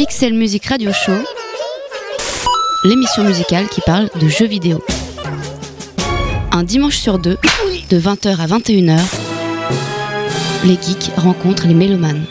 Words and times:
Pixel 0.00 0.32
Music 0.32 0.64
Radio 0.64 0.94
Show, 0.94 1.12
l'émission 2.84 3.22
musicale 3.22 3.68
qui 3.68 3.82
parle 3.82 4.08
de 4.18 4.28
jeux 4.28 4.46
vidéo. 4.46 4.82
Un 6.52 6.62
dimanche 6.62 6.96
sur 6.96 7.18
deux, 7.18 7.36
de 7.90 8.00
20h 8.00 8.38
à 8.38 8.46
21h, 8.46 8.98
les 10.64 10.78
geeks 10.80 11.10
rencontrent 11.18 11.66
les 11.66 11.74
mélomanes. 11.74 12.24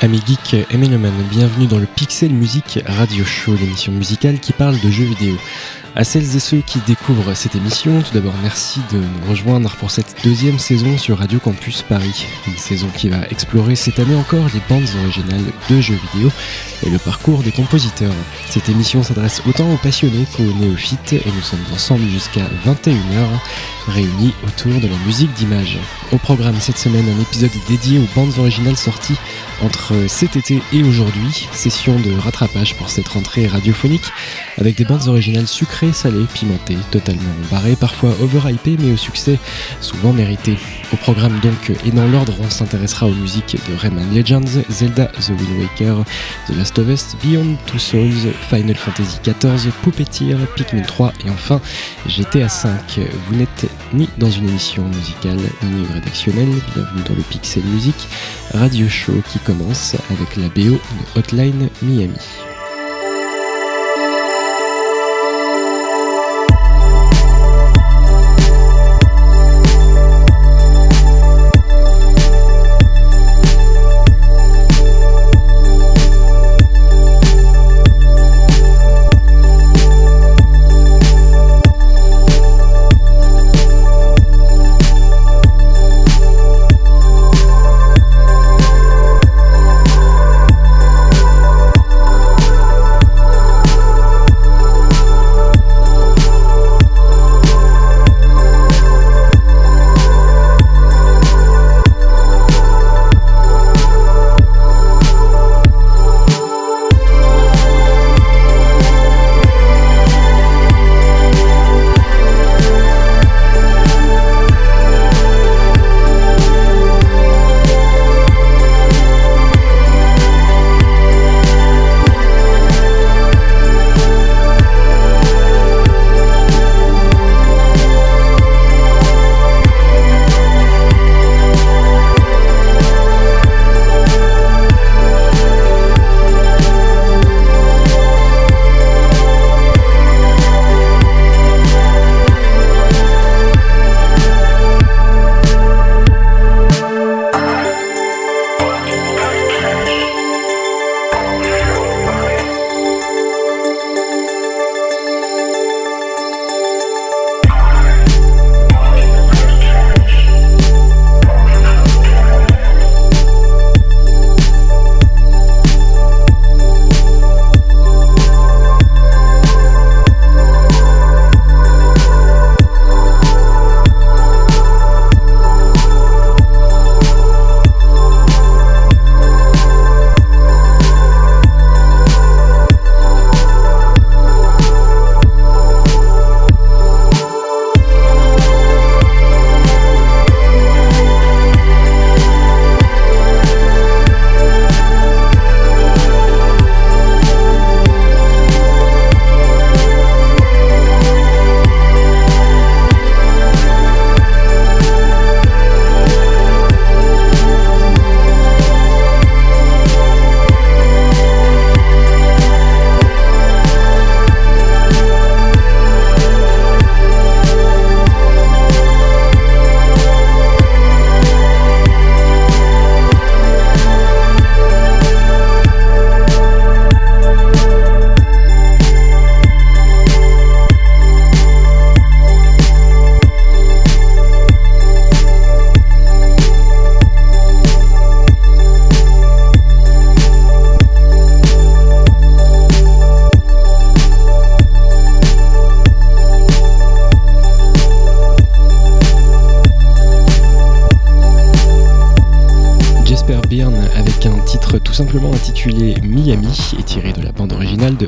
Amis 0.00 0.20
geeks 0.26 0.66
et 0.68 0.76
mélomanes, 0.76 1.12
bienvenue 1.30 1.68
dans 1.68 1.78
le 1.78 1.86
Pixel 1.86 2.32
Music 2.32 2.80
Radio 2.86 3.24
Show, 3.24 3.54
l'émission 3.54 3.92
musicale 3.92 4.40
qui 4.40 4.52
parle 4.52 4.80
de 4.80 4.90
jeux 4.90 5.04
vidéo. 5.04 5.36
À 5.96 6.02
celles 6.02 6.34
et 6.34 6.40
ceux 6.40 6.58
qui 6.58 6.80
découvrent 6.80 7.34
cette 7.34 7.54
émission, 7.54 8.02
tout 8.02 8.12
d'abord 8.12 8.34
merci 8.42 8.80
de 8.90 8.98
nous 8.98 9.30
rejoindre 9.30 9.70
pour 9.76 9.92
cette 9.92 10.16
deuxième 10.24 10.58
saison 10.58 10.98
sur 10.98 11.18
Radio 11.18 11.38
Campus 11.38 11.82
Paris. 11.82 12.26
Une 12.48 12.56
saison 12.56 12.88
qui 12.96 13.08
va 13.08 13.24
explorer 13.30 13.76
cette 13.76 14.00
année 14.00 14.16
encore 14.16 14.46
les 14.52 14.60
bandes 14.68 14.88
originales 15.04 15.44
de 15.70 15.80
jeux 15.80 15.98
vidéo 16.12 16.32
et 16.84 16.90
le 16.90 16.98
parcours 16.98 17.44
des 17.44 17.52
compositeurs. 17.52 18.12
Cette 18.50 18.68
émission 18.68 19.04
s'adresse 19.04 19.40
autant 19.48 19.72
aux 19.72 19.76
passionnés 19.76 20.26
qu'aux 20.36 20.42
néophytes 20.42 21.12
et 21.12 21.32
nous 21.32 21.42
sommes 21.42 21.64
ensemble 21.72 22.08
jusqu'à 22.08 22.48
21h 22.66 23.28
réunis 23.86 24.34
autour 24.44 24.80
de 24.80 24.88
la 24.88 24.96
musique 25.06 25.32
d'image. 25.34 25.78
Au 26.10 26.18
programme 26.18 26.58
cette 26.58 26.78
semaine, 26.78 27.08
un 27.08 27.22
épisode 27.22 27.50
dédié 27.68 28.00
aux 28.00 28.08
bandes 28.16 28.36
originales 28.38 28.76
sorties 28.76 29.16
entre 29.62 29.94
cet 30.08 30.36
été 30.36 30.60
et 30.72 30.82
aujourd'hui, 30.82 31.46
session 31.52 31.98
de 31.98 32.12
rattrapage 32.18 32.74
pour 32.74 32.90
cette 32.90 33.08
rentrée 33.08 33.46
radiophonique 33.46 34.12
avec 34.58 34.76
des 34.76 34.84
bandes 34.84 35.06
originales 35.08 35.46
sucrées, 35.46 35.83
salées, 35.92 36.26
pimentées, 36.32 36.78
totalement 36.90 37.22
barrées, 37.50 37.76
parfois 37.76 38.10
overhypées 38.20 38.76
mais 38.78 38.92
au 38.92 38.96
succès 38.96 39.38
souvent 39.80 40.12
mérité. 40.12 40.56
Au 40.92 40.96
programme 40.96 41.38
donc 41.40 41.72
et 41.84 41.90
dans 41.90 42.06
l'ordre, 42.06 42.34
on 42.40 42.50
s'intéressera 42.50 43.06
aux 43.06 43.14
musiques 43.14 43.56
de 43.68 43.76
Rayman 43.76 44.14
Legends, 44.14 44.62
Zelda 44.68 45.06
The 45.06 45.30
Wind 45.30 45.60
Waker, 45.60 46.04
The 46.48 46.56
Last 46.56 46.78
of 46.78 46.88
Us, 46.88 47.16
Beyond 47.22 47.56
Two 47.66 47.78
Souls, 47.78 48.32
Final 48.48 48.76
Fantasy 48.76 49.18
XIV, 49.22 49.72
Puppeteer, 49.82 50.36
Pikmin 50.56 50.82
3 50.82 51.12
et 51.26 51.30
enfin 51.30 51.60
GTA 52.06 52.48
5. 52.48 53.00
Vous 53.28 53.36
n'êtes 53.36 53.66
ni 53.92 54.08
dans 54.18 54.30
une 54.30 54.48
émission 54.48 54.84
musicale 54.84 55.40
ni 55.62 55.86
rédactionnelle, 55.92 56.50
bienvenue 56.74 57.02
dans 57.08 57.14
le 57.14 57.22
Pixel 57.22 57.64
Music 57.64 57.96
Radio 58.52 58.88
Show 58.88 59.22
qui 59.30 59.38
commence 59.40 59.96
avec 60.10 60.36
la 60.36 60.48
BO 60.48 60.74
de 60.74 61.18
Hotline 61.18 61.68
Miami. 61.82 62.53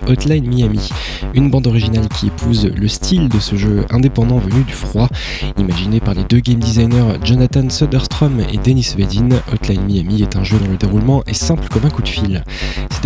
Hotline 0.07 0.47
Miami, 0.47 0.89
une 1.35 1.51
bande 1.51 1.67
originale 1.67 2.09
qui 2.09 2.29
épouse 2.29 2.71
le 2.75 2.89
style 2.89 3.29
de 3.29 3.39
ce 3.39 3.57
jeu 3.57 3.85
indépendant 3.91 4.39
venu 4.39 4.63
du 4.65 4.73
froid, 4.73 5.09
imaginé 5.59 6.01
par 6.01 6.15
les 6.15 6.25
deux 6.25 6.41
game 6.41 6.59
designers 6.59 7.19
Jonathan 7.23 7.69
Soderstrom 7.69 8.41
et 8.53 8.59
Dennis 8.59 8.95
Vedin. 8.97 9.29
Hotline 9.53 9.83
Miami 9.85 10.23
est 10.23 10.37
un 10.37 10.45
jeu 10.45 10.59
dont 10.59 10.71
le 10.71 10.77
déroulement 10.77 11.25
est 11.27 11.35
simple 11.35 11.69
comme 11.69 11.85
un 11.85 11.91
coup 11.91 12.03
de 12.03 12.09
fil. 12.09 12.45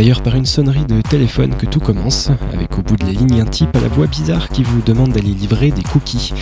D'ailleurs 0.01 0.23
par 0.23 0.35
une 0.35 0.47
sonnerie 0.47 0.87
de 0.87 1.03
téléphone 1.03 1.55
que 1.55 1.67
tout 1.67 1.79
commence, 1.79 2.31
avec 2.55 2.79
au 2.79 2.81
bout 2.81 2.97
de 2.97 3.05
la 3.05 3.13
ligne 3.13 3.43
un 3.43 3.45
type 3.45 3.77
à 3.77 3.81
la 3.81 3.89
voix 3.89 4.07
bizarre 4.07 4.49
qui 4.49 4.63
vous 4.63 4.81
demande 4.81 5.13
d'aller 5.13 5.35
livrer 5.35 5.73
des 5.73 5.83
cookies. 5.83 6.33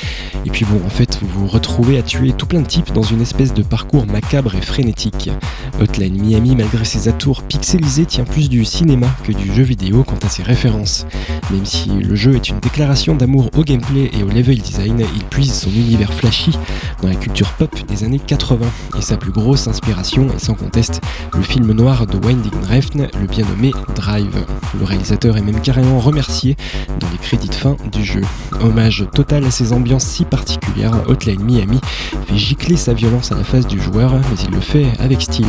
Et 0.46 0.50
puis 0.50 0.64
bon, 0.64 0.81
en 0.87 0.88
fait, 0.88 1.19
vous 1.20 1.40
vous 1.40 1.46
retrouvez 1.49 1.99
à 1.99 2.02
tuer 2.02 2.31
tout 2.31 2.46
plein 2.46 2.60
de 2.60 2.69
types 2.69 2.93
dans 2.93 3.02
une 3.02 3.20
espèce 3.20 3.52
de 3.52 3.64
parcours 3.64 4.06
macabre 4.06 4.55
et 4.55 4.60
frénétique. 4.60 5.32
Hotline 5.81 6.22
Miami, 6.22 6.55
malgré 6.55 6.84
ses 6.84 7.08
atours 7.08 7.43
pixelisés, 7.43 8.06
tient 8.06 8.22
plus 8.22 8.49
du 8.49 8.64
cinéma 8.64 9.08
que 9.25 9.32
du 9.32 9.52
jeu 9.52 9.64
vidéo 9.64 10.04
quant 10.04 10.19
à 10.25 10.28
ses 10.28 10.44
références. 10.44 11.04
Même 11.50 11.66
si 11.66 11.88
le 11.88 12.14
jeu 12.14 12.37
est 12.37 12.50
une 12.50 12.61
déclaration 12.61 13.16
d'amour 13.16 13.50
au 13.56 13.64
gameplay 13.64 14.08
et 14.16 14.22
au 14.22 14.28
level 14.28 14.61
design, 14.61 15.04
il 15.16 15.25
puise 15.25 15.52
son 15.52 15.70
univers 15.70 16.12
flashy 16.12 16.56
dans 17.02 17.08
la 17.08 17.16
culture 17.16 17.52
pop 17.54 17.75
des 17.88 18.04
années 18.04 18.20
80. 18.25 18.66
Et 18.96 19.02
sa 19.02 19.16
plus 19.16 19.32
grosse 19.32 19.66
inspiration 19.66 20.28
est 20.28 20.44
sans 20.44 20.54
conteste 20.54 21.00
le 21.34 21.43
film 21.43 21.72
noir 21.72 22.06
de 22.06 22.25
Winding 22.25 22.52
Refn, 22.70 23.08
le 23.20 23.26
bien 23.26 23.47
nommé 23.48 23.72
Drive. 23.94 24.44
Le 24.78 24.84
réalisateur 24.84 25.36
est 25.36 25.42
même 25.42 25.60
carrément 25.60 25.98
remercié 25.98 26.56
dans 27.00 27.08
les 27.10 27.18
crédits 27.18 27.48
de 27.48 27.54
fin 27.54 27.76
du 27.92 28.04
jeu. 28.04 28.20
Hommage 28.60 29.06
total 29.14 29.44
à 29.44 29.50
ces 29.50 29.72
ambiances 29.72 30.04
si 30.04 30.24
particulières, 30.24 31.02
Hotline 31.08 31.42
Miami 31.42 31.80
fait 32.26 32.36
gicler 32.36 32.76
sa 32.76 32.92
violence 32.92 33.32
à 33.32 33.36
la 33.36 33.44
face 33.44 33.66
du 33.66 33.80
joueur, 33.80 34.12
mais 34.12 34.36
il 34.44 34.54
le 34.54 34.60
fait 34.60 34.86
avec 34.98 35.22
style. 35.22 35.46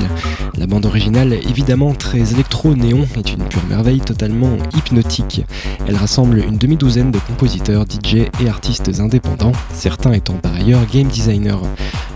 La 0.58 0.68
bande 0.68 0.86
originale, 0.86 1.34
évidemment 1.34 1.94
très 1.94 2.34
électro-néon, 2.34 3.08
est 3.18 3.34
une 3.34 3.44
pure 3.44 3.66
merveille 3.70 4.02
totalement 4.02 4.58
hypnotique. 4.76 5.42
Elle 5.88 5.96
rassemble 5.96 6.40
une 6.40 6.58
demi-douzaine 6.58 7.12
de 7.12 7.20
compositeurs, 7.20 7.84
DJ 7.84 8.30
et 8.42 8.50
artistes 8.50 9.00
indépendants, 9.00 9.54
certains 9.74 10.14
étant 10.14 10.36
par 10.36 10.56
ailleurs 10.56 10.86
game 10.92 11.08
designers. 11.08 11.58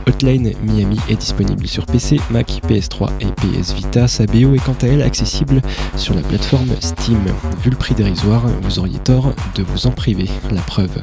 Hotline 0.08 0.54
Miami 0.64 0.98
est 1.10 1.16
disponible 1.16 1.68
sur 1.68 1.86
PC, 1.86 2.20
Mac, 2.30 2.62
PS3 2.68 3.10
et 3.22 3.26
PS 3.26 3.74
Vita. 3.74 4.08
Sa 4.08 4.26
BO 4.26 4.54
est 4.54 4.64
quant 4.64 4.76
à 4.82 4.88
elle 4.88 5.02
accessible 5.02 5.62
sur 5.96 6.14
la 6.14 6.22
plateforme 6.22 6.72
Steam. 6.80 7.24
Vu 7.64 7.70
le 7.70 7.76
prix 7.76 7.96
dérisoire, 7.96 8.44
vous 8.62 8.80
auriez 8.80 9.00
tort 9.00 9.34
de 9.56 9.64
vous 9.64 9.88
en 9.88 9.92
priver. 9.92 10.30
La 10.52 10.62
preuve. 10.62 11.02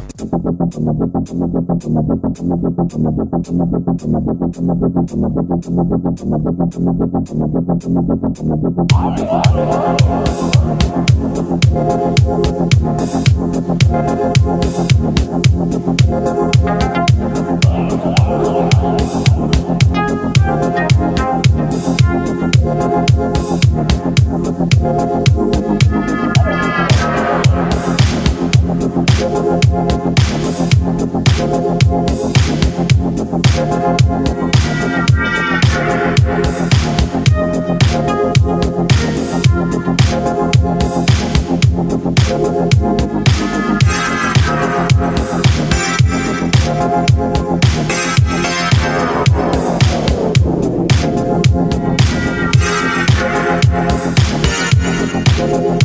Thank 47.72 48.19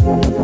Thank 0.05 0.34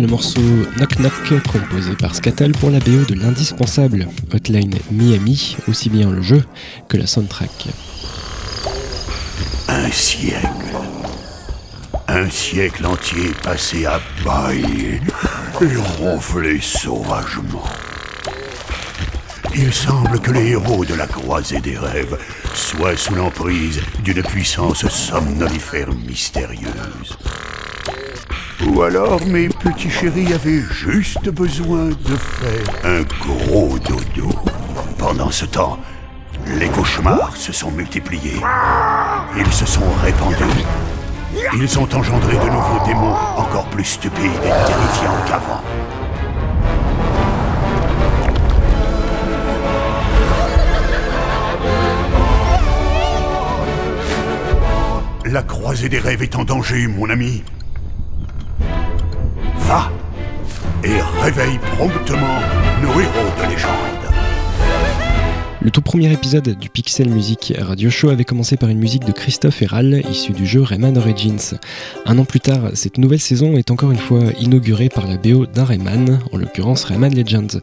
le 0.00 0.06
morceau 0.06 0.40
Knock 0.76 0.96
Knock 0.96 1.42
composé 1.50 1.94
par 1.94 2.14
Scatal 2.14 2.52
pour 2.52 2.70
la 2.70 2.80
BO 2.80 3.04
de 3.08 3.14
l'indispensable 3.14 4.08
Hotline 4.32 4.74
Miami, 4.90 5.56
aussi 5.68 5.88
bien 5.88 6.10
le 6.10 6.22
jeu 6.22 6.42
que 6.88 6.96
la 6.96 7.06
soundtrack. 7.06 7.68
Un 9.68 9.90
siècle. 9.90 10.46
Un 12.08 12.28
siècle 12.30 12.86
entier 12.86 13.32
passé 13.42 13.86
à 13.86 14.00
bailler 14.24 15.00
et 15.60 15.76
ronfler 15.98 16.60
sauvagement. 16.60 17.64
Il 19.54 19.72
semble 19.72 20.20
que 20.20 20.32
les 20.32 20.50
héros 20.50 20.84
de 20.84 20.94
la 20.94 21.06
croisée 21.06 21.60
des 21.60 21.78
rêves 21.78 22.18
soient 22.54 22.96
sous 22.96 23.14
l'emprise 23.14 23.80
d'une 24.04 24.22
puissance 24.22 24.86
somnolifère 24.88 25.88
mystérieuse. 26.06 27.16
Ou 28.66 28.82
alors 28.82 29.24
mes 29.26 29.48
petits 29.48 29.90
chéris 29.90 30.32
avaient 30.32 30.60
juste 30.60 31.28
besoin 31.30 31.86
de 31.86 32.16
faire 32.16 32.66
un 32.84 33.02
gros 33.02 33.78
dodo. 33.78 34.30
Pendant 34.98 35.30
ce 35.30 35.44
temps, 35.44 35.78
les 36.58 36.68
cauchemars 36.68 37.36
se 37.36 37.52
sont 37.52 37.70
multipliés. 37.70 38.40
Ils 39.36 39.52
se 39.52 39.66
sont 39.66 39.88
répandus. 40.02 40.64
Ils 41.54 41.78
ont 41.78 41.88
engendré 41.94 42.34
de 42.34 42.50
nouveaux 42.50 42.86
démons 42.86 43.14
encore 43.36 43.66
plus 43.70 43.84
stupides 43.84 44.24
et 44.24 44.66
terrifiants 44.66 45.24
qu'avant. 45.28 45.62
La 55.24 55.42
croisée 55.42 55.88
des 55.88 55.98
rêves 55.98 56.22
est 56.22 56.36
en 56.36 56.44
danger, 56.44 56.86
mon 56.86 57.10
ami. 57.10 57.42
Va 59.68 59.90
et 60.84 61.00
réveille 61.22 61.58
promptement 61.76 62.38
nos 62.82 63.00
héros 63.00 63.32
de 63.42 63.50
légende. 63.50 63.95
Le 65.66 65.72
tout 65.72 65.82
premier 65.82 66.12
épisode 66.12 66.56
du 66.56 66.70
Pixel 66.70 67.08
Music 67.08 67.52
Radio 67.58 67.90
Show 67.90 68.10
avait 68.10 68.24
commencé 68.24 68.56
par 68.56 68.68
une 68.68 68.78
musique 68.78 69.04
de 69.04 69.10
Christophe 69.10 69.62
Herral, 69.62 70.00
issue 70.08 70.32
du 70.32 70.46
jeu 70.46 70.62
Rayman 70.62 70.96
Origins. 70.96 71.58
Un 72.04 72.18
an 72.18 72.24
plus 72.24 72.38
tard, 72.38 72.70
cette 72.74 72.98
nouvelle 72.98 73.18
saison 73.18 73.56
est 73.56 73.72
encore 73.72 73.90
une 73.90 73.98
fois 73.98 74.22
inaugurée 74.38 74.88
par 74.88 75.08
la 75.08 75.16
BO 75.16 75.44
d'un 75.46 75.64
Rayman, 75.64 76.20
en 76.30 76.36
l'occurrence 76.36 76.84
Rayman 76.84 77.12
Legends. 77.12 77.58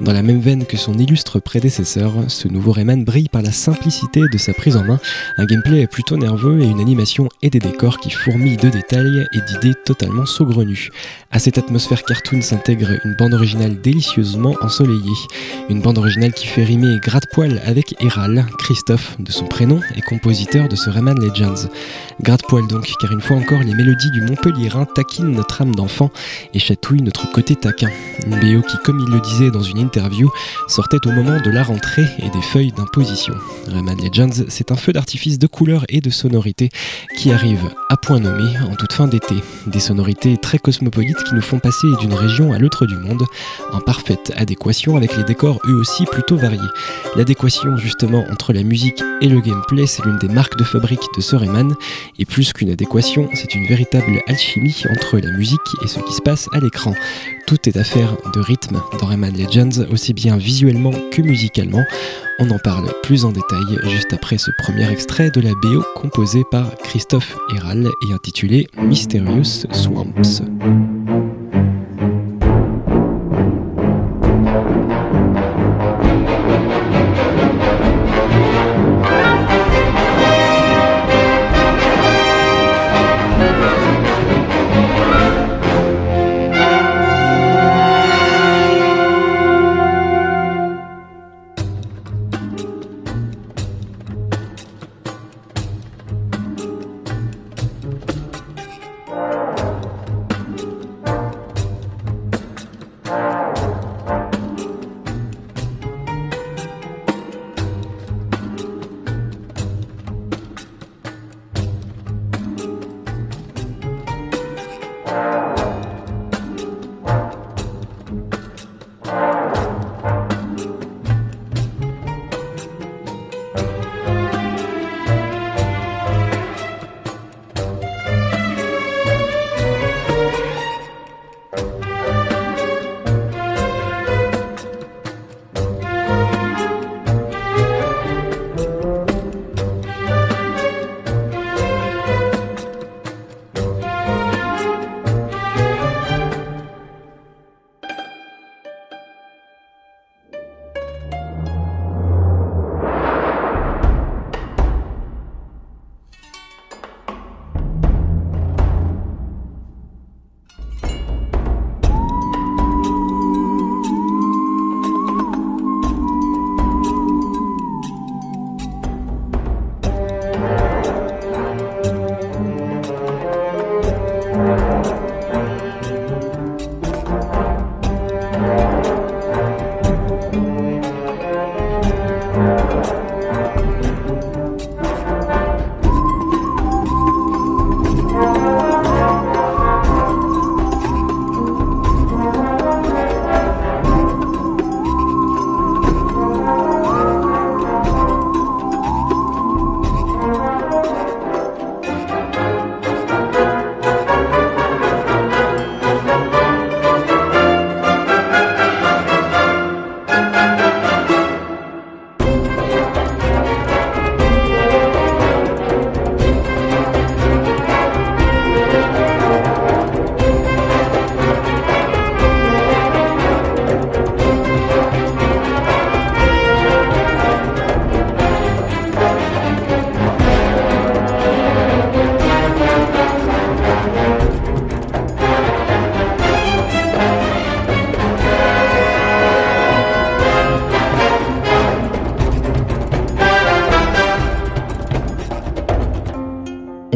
Dans 0.00 0.14
la 0.14 0.22
même 0.22 0.40
veine 0.40 0.64
que 0.64 0.78
son 0.78 0.94
illustre 0.94 1.40
prédécesseur, 1.40 2.14
ce 2.28 2.48
nouveau 2.48 2.72
Rayman 2.72 3.04
brille 3.04 3.28
par 3.28 3.42
la 3.42 3.52
simplicité 3.52 4.22
de 4.32 4.38
sa 4.38 4.54
prise 4.54 4.78
en 4.78 4.84
main, 4.84 4.98
un 5.36 5.44
gameplay 5.44 5.86
plutôt 5.86 6.16
nerveux 6.16 6.62
et 6.62 6.66
une 6.66 6.80
animation 6.80 7.28
et 7.42 7.50
des 7.50 7.58
décors 7.58 7.98
qui 7.98 8.08
fourmillent 8.08 8.56
de 8.56 8.70
détails 8.70 9.26
et 9.34 9.40
d'idées 9.42 9.74
totalement 9.84 10.24
saugrenues. 10.24 10.88
À 11.30 11.38
cette 11.38 11.58
atmosphère 11.58 12.02
cartoon 12.04 12.40
s'intègre 12.40 12.98
une 13.04 13.14
bande 13.18 13.34
originale 13.34 13.78
délicieusement 13.78 14.56
ensoleillée. 14.62 15.02
Une 15.68 15.82
bande 15.82 15.98
originale 15.98 16.32
qui 16.32 16.46
fait 16.46 16.64
rimer 16.64 16.98
gratte-poil 17.02 17.41
avec 17.42 17.96
Héral, 18.00 18.46
Christophe 18.58 19.16
de 19.18 19.32
son 19.32 19.46
prénom 19.46 19.80
et 19.96 20.00
compositeur 20.00 20.68
de 20.68 20.76
ce 20.76 20.90
Rayman 20.90 21.18
Legends. 21.18 21.68
Gratte-poil 22.20 22.68
donc, 22.68 22.88
car 23.00 23.10
une 23.10 23.20
fois 23.20 23.36
encore, 23.36 23.60
les 23.60 23.74
mélodies 23.74 24.12
du 24.12 24.20
Montpellierin 24.20 24.84
taquinent 24.84 25.32
notre 25.32 25.60
âme 25.62 25.74
d'enfant 25.74 26.10
et 26.54 26.60
chatouillent 26.60 27.02
notre 27.02 27.30
côté 27.32 27.56
taquin. 27.56 27.90
Une 28.26 28.38
BO 28.38 28.62
qui, 28.62 28.76
comme 28.84 29.00
il 29.00 29.12
le 29.12 29.20
disait 29.20 29.50
dans 29.50 29.62
une 29.62 29.78
interview, 29.78 30.30
sortait 30.68 31.04
au 31.04 31.10
moment 31.10 31.40
de 31.40 31.50
la 31.50 31.64
rentrée 31.64 32.06
et 32.18 32.30
des 32.30 32.42
feuilles 32.42 32.70
d'imposition. 32.70 33.34
Rayman 33.66 33.98
Legends, 33.98 34.44
c'est 34.48 34.70
un 34.70 34.76
feu 34.76 34.92
d'artifice 34.92 35.40
de 35.40 35.48
couleurs 35.48 35.84
et 35.88 36.00
de 36.00 36.10
sonorités 36.10 36.70
qui 37.16 37.32
arrive 37.32 37.70
à 37.88 37.96
point 37.96 38.20
nommé 38.20 38.56
en 38.70 38.76
toute 38.76 38.92
fin 38.92 39.08
d'été. 39.08 39.34
Des 39.66 39.80
sonorités 39.80 40.36
très 40.36 40.58
cosmopolites 40.58 41.24
qui 41.24 41.34
nous 41.34 41.42
font 41.42 41.58
passer 41.58 41.88
d'une 42.00 42.14
région 42.14 42.52
à 42.52 42.58
l'autre 42.58 42.86
du 42.86 42.96
monde, 42.96 43.24
en 43.72 43.80
parfaite 43.80 44.32
adéquation 44.36 44.96
avec 44.96 45.16
les 45.16 45.24
décors 45.24 45.58
eux 45.66 45.74
aussi 45.74 46.04
plutôt 46.04 46.36
variés. 46.36 46.60
L'adéquation 47.32 47.78
justement 47.78 48.26
entre 48.30 48.52
la 48.52 48.62
musique 48.62 49.02
et 49.22 49.26
le 49.26 49.40
gameplay, 49.40 49.86
c'est 49.86 50.04
l'une 50.04 50.18
des 50.18 50.28
marques 50.28 50.58
de 50.58 50.64
fabrique 50.64 51.00
de 51.16 51.22
ce 51.22 51.34
Rayman, 51.34 51.74
et 52.18 52.26
plus 52.26 52.52
qu'une 52.52 52.68
adéquation, 52.68 53.26
c'est 53.32 53.54
une 53.54 53.66
véritable 53.66 54.20
alchimie 54.26 54.82
entre 54.90 55.18
la 55.18 55.30
musique 55.30 55.58
et 55.82 55.88
ce 55.88 55.98
qui 56.00 56.12
se 56.12 56.20
passe 56.20 56.50
à 56.52 56.60
l'écran. 56.60 56.94
Tout 57.46 57.56
est 57.66 57.78
affaire 57.78 58.18
de 58.34 58.40
rythme 58.40 58.82
dans 59.00 59.06
Rayman 59.06 59.34
Legends, 59.34 59.86
aussi 59.90 60.12
bien 60.12 60.36
visuellement 60.36 60.92
que 61.10 61.22
musicalement. 61.22 61.84
On 62.38 62.50
en 62.50 62.58
parle 62.58 62.92
plus 63.02 63.24
en 63.24 63.32
détail 63.32 63.78
juste 63.84 64.12
après 64.12 64.36
ce 64.36 64.50
premier 64.58 64.92
extrait 64.92 65.30
de 65.30 65.40
la 65.40 65.54
BO 65.54 65.82
composée 65.96 66.44
par 66.50 66.76
Christophe 66.84 67.34
Héral 67.56 67.88
et 68.06 68.12
intitulé 68.12 68.66
Mysterious 68.76 69.64
Swamps. 69.72 70.42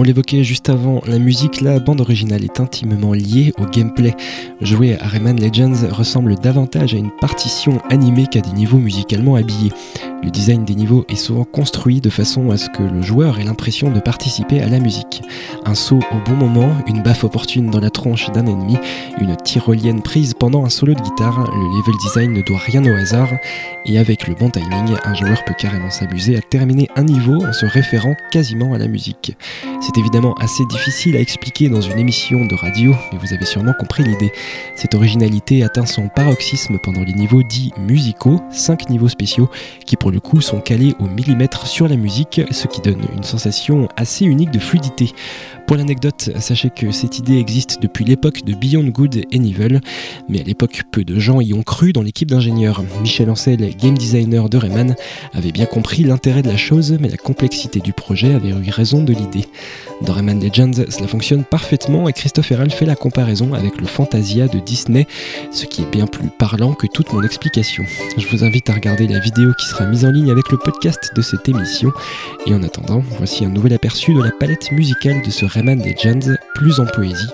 L'évoquait 0.07 0.45
juste 0.45 0.71
avant, 0.71 1.03
la 1.07 1.19
musique, 1.19 1.61
la 1.61 1.81
bande 1.81 2.01
originale 2.01 2.45
est 2.45 2.61
intimement 2.61 3.13
liée 3.13 3.53
au 3.59 3.67
gameplay. 3.67 4.15
Jouer 4.61 4.97
à 5.01 5.09
Rayman 5.09 5.39
Legends 5.39 5.89
ressemble 5.91 6.37
davantage 6.37 6.95
à 6.95 6.97
une 6.97 7.11
partition 7.21 7.81
animée 7.91 8.27
qu'à 8.27 8.41
des 8.41 8.53
niveaux 8.53 8.79
musicalement 8.79 9.35
habillés. 9.35 9.73
Le 10.23 10.31
design 10.31 10.65
des 10.65 10.75
niveaux 10.75 11.05
est 11.09 11.17
souvent 11.17 11.45
construit 11.45 12.01
de 12.01 12.11
façon 12.11 12.51
à 12.51 12.57
ce 12.57 12.71
que 12.71 12.83
le 12.83 13.03
joueur 13.03 13.39
ait 13.39 13.45
l'impression 13.45 13.91
de 13.91 14.01
participer 14.01 14.61
à 14.61 14.69
la 14.69 14.79
musique. 14.79 15.23
Un 15.65 15.75
saut 15.75 16.01
au 16.13 16.29
bon 16.29 16.37
moment, 16.37 16.73
une 16.87 17.03
baffe 17.03 17.25
opportune 17.25 17.71
dans 17.71 17.81
la 17.81 17.91
d'un 18.33 18.47
ennemi, 18.47 18.77
une 19.21 19.35
tyrolienne 19.37 20.01
prise 20.01 20.35
pendant 20.35 20.65
un 20.65 20.69
solo 20.69 20.95
de 20.95 21.01
guitare, 21.01 21.41
le 21.41 21.79
level 21.79 21.95
design 22.01 22.33
ne 22.33 22.43
doit 22.43 22.59
rien 22.59 22.85
au 22.85 22.95
hasard, 22.95 23.31
et 23.85 23.99
avec 23.99 24.29
le 24.29 24.35
bon 24.35 24.49
timing, 24.49 24.97
un 25.05 25.15
joueur 25.15 25.43
peut 25.45 25.55
carrément 25.59 25.91
s'amuser 25.91 26.37
à 26.37 26.41
terminer 26.41 26.89
un 26.95 27.03
niveau 27.03 27.45
en 27.45 27.53
se 27.53 27.67
référant 27.67 28.15
quasiment 28.31 28.75
à 28.75 28.79
la 28.79 28.87
musique. 28.87 29.37
C'est 29.81 29.99
évidemment 29.99 30.35
assez 30.35 30.65
difficile 30.67 31.17
à 31.17 31.21
expliquer 31.21 31.69
dans 31.69 31.81
une 31.81 31.99
émission 31.99 32.45
de 32.47 32.55
radio, 32.55 32.95
mais 33.13 33.19
vous 33.19 33.35
avez 33.35 33.45
sûrement 33.45 33.75
compris 33.79 34.05
l'idée. 34.05 34.33
Cette 34.77 34.95
originalité 34.95 35.65
atteint 35.65 35.87
son 35.87 36.09
paroxysme 36.09 36.79
pendant 36.79 37.03
les 37.03 37.13
niveaux 37.13 37.43
dits 37.43 37.73
musicaux, 37.79 38.41
5 38.51 38.89
niveaux 38.89 39.09
spéciaux, 39.09 39.51
qui 39.85 39.97
pour 39.97 40.13
le 40.13 40.21
coup 40.21 40.41
sont 40.41 40.61
calés 40.61 40.95
au 41.01 41.07
millimètre 41.07 41.67
sur 41.67 41.89
la 41.89 41.97
musique, 41.97 42.41
ce 42.51 42.69
qui 42.69 42.81
donne 42.81 43.03
une 43.17 43.25
sensation 43.25 43.89
assez 43.97 44.25
unique 44.25 44.53
de 44.53 44.61
fluidité. 44.61 45.13
Pour 45.67 45.77
l'anecdote, 45.77 46.31
sachez 46.39 46.71
que 46.71 46.93
cette 46.93 47.19
idée 47.19 47.39
existe 47.39 47.83
depuis 47.83 48.05
l'époque 48.05 48.45
de 48.45 48.55
Beyond 48.55 48.85
Good 48.85 49.27
and 49.35 49.43
Evil, 49.43 49.81
mais 50.29 50.41
à 50.41 50.45
l'époque, 50.45 50.83
peu 50.93 51.03
de 51.03 51.19
gens 51.19 51.41
y 51.41 51.55
ont 51.55 51.65
cru 51.65 51.93
dans 51.93 52.03
l'équipe 52.03 52.31
d'ingénieurs. 52.31 52.85
Michel 53.03 53.29
Ancel, 53.31 53.75
game 53.77 53.99
designer 53.99 54.49
de 54.49 54.59
Rayman, 54.59 54.95
avait 55.35 55.51
bien 55.51 55.67
compris 55.67 56.05
l'intérêt 56.05 56.43
de 56.43 56.49
la 56.49 56.57
chose, 56.57 56.97
mais 57.01 57.09
la 57.09 57.17
complexité 57.17 57.81
du 57.81 57.93
projet 57.93 58.33
avait 58.33 58.51
eu 58.51 58.71
raison 58.71 59.03
de 59.03 59.13
l'idée. 59.13 59.45
Dans 60.03 60.13
Rayman 60.13 60.41
Legends, 60.41 60.85
cela 60.89 61.09
fonctionne 61.09 61.43
parfaitement 61.43 62.09
et 62.09 62.13
Christophe 62.13 62.53
Herald 62.53 62.71
fait 62.71 62.87
la 62.87 62.95
comparaison 62.95 63.53
avec 63.53 63.81
le 63.81 63.89
Fantasia 63.89 64.47
de 64.47 64.61
Disney, 64.61 65.09
ce 65.51 65.67
qui 65.67 65.83
est 65.83 65.91
bien 65.91 66.07
plus 66.07 66.29
parlant 66.29 66.75
que 66.75 66.87
toute 66.87 67.13
mon 67.13 67.25
explication. 67.25 67.85
Je 68.17 68.27
vous 68.29 68.45
invite 68.45 68.71
à 68.71 68.75
regarder 68.75 69.09
la 69.09 69.19
vidéo 69.19 69.53
qui 69.59 69.67
sera 69.67 69.85
mise 69.87 70.05
en 70.05 70.13
ligne 70.13 70.31
avec 70.31 70.53
le 70.53 70.59
podcast 70.59 71.11
de 71.17 71.23
cette 71.23 71.49
émission, 71.49 71.91
et 72.47 72.55
en 72.55 72.63
attendant, 72.63 73.03
voici 73.19 73.45
un 73.45 73.49
nouvel 73.49 73.73
aperçu 73.73 74.15
de 74.15 74.23
la 74.23 74.31
palette 74.31 74.71
musicale 74.71 75.23
de 75.23 75.31
ce 75.31 75.45
Rayman 75.57 75.83
Legends, 75.83 76.37
plus 76.55 76.81
en 76.81 76.85
poésie, 76.85 77.29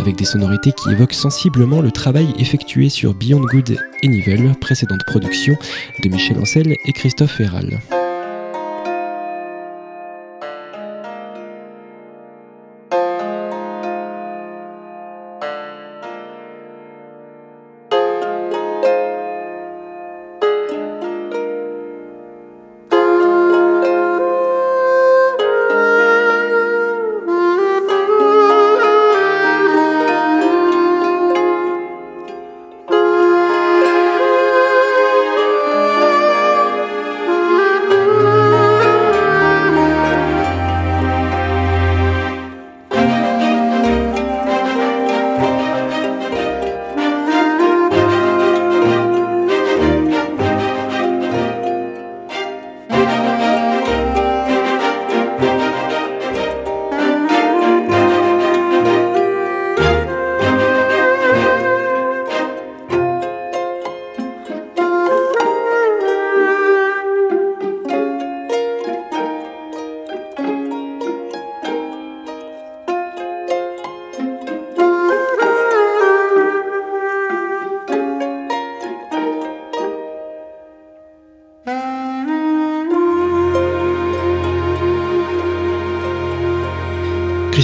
avec 0.00 0.16
des 0.16 0.24
sonorités 0.24 0.72
qui 0.72 0.90
évoquent 0.90 1.14
sensiblement 1.14 1.80
le 1.80 1.92
travail 1.92 2.34
effectué 2.36 2.88
sur 2.88 3.14
Beyond 3.14 3.42
Good 3.42 3.78
and 4.04 4.10
Evil, 4.10 4.52
précédente 4.60 5.04
production 5.06 5.54
de 6.02 6.08
Michel 6.08 6.38
Ancel 6.38 6.72
et 6.84 6.92
Christophe 6.92 7.36
Ferral. 7.36 7.78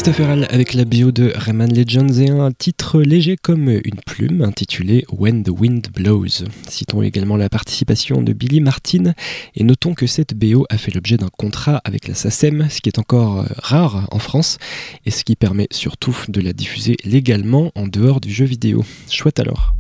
Christopher 0.05 0.45
avec 0.51 0.75
la 0.75 0.85
bio 0.85 1.13
de 1.13 1.33
Rayman 1.35 1.73
Legends 1.73 2.21
et 2.21 2.29
un 2.29 2.53
titre 2.53 3.01
léger 3.01 3.39
comme 3.39 3.71
une 3.71 4.03
plume 4.05 4.43
intitulé 4.43 5.07
When 5.11 5.43
the 5.43 5.49
Wind 5.49 5.89
Blows. 5.95 6.45
Citons 6.69 7.01
également 7.01 7.39
la 7.39 7.49
participation 7.49 8.21
de 8.21 8.35
Billy 8.35 8.61
Martin 8.61 9.15
et 9.55 9.65
notons 9.65 9.95
que 9.95 10.07
cette 10.07 10.35
BO 10.35 10.67
a 10.69 10.77
fait 10.77 10.95
l'objet 10.95 11.17
d'un 11.17 11.31
contrat 11.39 11.81
avec 11.85 12.07
la 12.07 12.13
SACEM, 12.13 12.69
ce 12.69 12.83
qui 12.83 12.91
est 12.91 12.99
encore 12.99 13.41
euh, 13.41 13.47
rare 13.57 14.07
en 14.11 14.19
France 14.19 14.59
et 15.07 15.11
ce 15.11 15.25
qui 15.25 15.37
permet 15.37 15.69
surtout 15.71 16.15
de 16.29 16.43
la 16.43 16.53
diffuser 16.53 16.99
légalement 17.07 17.73
en 17.75 17.87
dehors 17.87 18.21
du 18.21 18.31
jeu 18.31 18.45
vidéo. 18.45 18.85
Chouette 19.09 19.41
alors. 19.41 19.75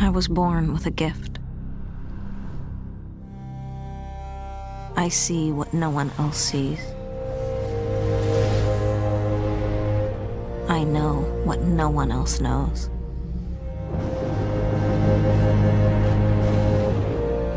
I 0.00 0.08
was 0.08 0.26
born 0.28 0.70
with 0.70 0.88
a 0.88 0.90
gift. 0.90 1.38
I 4.96 5.08
see 5.08 5.52
what 5.52 5.68
no 5.72 5.88
one 5.88 6.10
else 6.18 6.36
sees. 6.36 6.97
I 10.68 10.84
know 10.84 11.22
what 11.44 11.62
no 11.62 11.88
one 11.88 12.12
else 12.12 12.40
knows. 12.40 12.90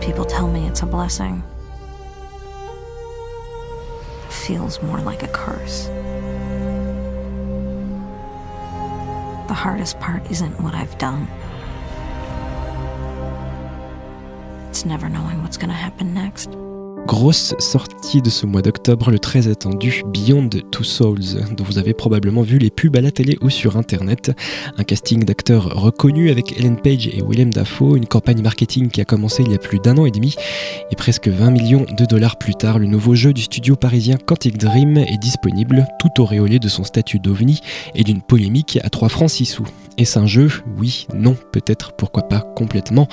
People 0.01 0.23
tell 0.23 0.47
me 0.47 0.65
it's 0.65 0.81
a 0.81 0.85
blessing. 0.85 1.43
It 4.25 4.31
feels 4.31 4.81
more 4.81 4.99
like 5.01 5.23
a 5.23 5.27
curse. 5.27 5.87
The 9.47 9.55
hardest 9.55 9.99
part 9.99 10.31
isn't 10.31 10.61
what 10.61 10.73
I've 10.73 10.97
done. 10.97 11.27
It's 14.69 14.85
never 14.85 15.09
knowing 15.09 15.43
what's 15.43 15.57
gonna 15.57 15.73
happen 15.73 16.13
next. 16.13 16.49
Grosse 17.07 17.55
sortie 17.59 18.21
de 18.21 18.29
ce 18.29 18.45
mois 18.45 18.61
d'octobre, 18.61 19.11
le 19.11 19.19
très 19.19 19.47
attendu 19.47 20.03
Beyond 20.13 20.49
Two 20.71 20.83
Souls, 20.83 21.43
dont 21.57 21.63
vous 21.63 21.77
avez 21.77 21.93
probablement 21.93 22.41
vu 22.41 22.57
les 22.57 22.69
pubs 22.69 22.95
à 22.95 23.01
la 23.01 23.11
télé 23.11 23.37
ou 23.41 23.49
sur 23.49 23.75
internet. 23.75 24.31
Un 24.77 24.83
casting 24.83 25.25
d'acteurs 25.25 25.81
reconnus 25.81 26.31
avec 26.31 26.57
Ellen 26.57 26.77
Page 26.77 27.07
et 27.07 27.21
Willem 27.27 27.51
Dafoe, 27.51 27.97
une 27.97 28.05
campagne 28.05 28.41
marketing 28.41 28.89
qui 28.89 29.01
a 29.01 29.05
commencé 29.05 29.43
il 29.43 29.51
y 29.51 29.55
a 29.55 29.57
plus 29.57 29.79
d'un 29.79 29.97
an 29.97 30.05
et 30.05 30.11
demi, 30.11 30.35
et 30.91 30.95
presque 30.95 31.27
20 31.27 31.49
millions 31.49 31.85
de 31.97 32.05
dollars 32.05 32.37
plus 32.37 32.55
tard, 32.55 32.79
le 32.79 32.85
nouveau 32.85 33.15
jeu 33.15 33.33
du 33.33 33.41
studio 33.41 33.75
parisien 33.75 34.17
Quantic 34.17 34.57
Dream 34.57 34.97
est 34.97 35.19
disponible, 35.19 35.87
tout 35.99 36.21
auréolé 36.21 36.59
de 36.59 36.69
son 36.69 36.83
statut 36.83 37.19
d'ovni 37.19 37.59
et 37.95 38.03
d'une 38.03 38.21
polémique 38.21 38.79
à 38.83 38.89
3 38.89 39.09
francs 39.09 39.31
6 39.31 39.45
sous. 39.45 39.67
Est-ce 39.97 40.17
un 40.17 40.25
jeu? 40.25 40.49
Oui, 40.77 41.07
non, 41.13 41.35
peut-être, 41.51 41.91
pourquoi 41.91 42.23
pas 42.23 42.39
complètement. 42.55 43.07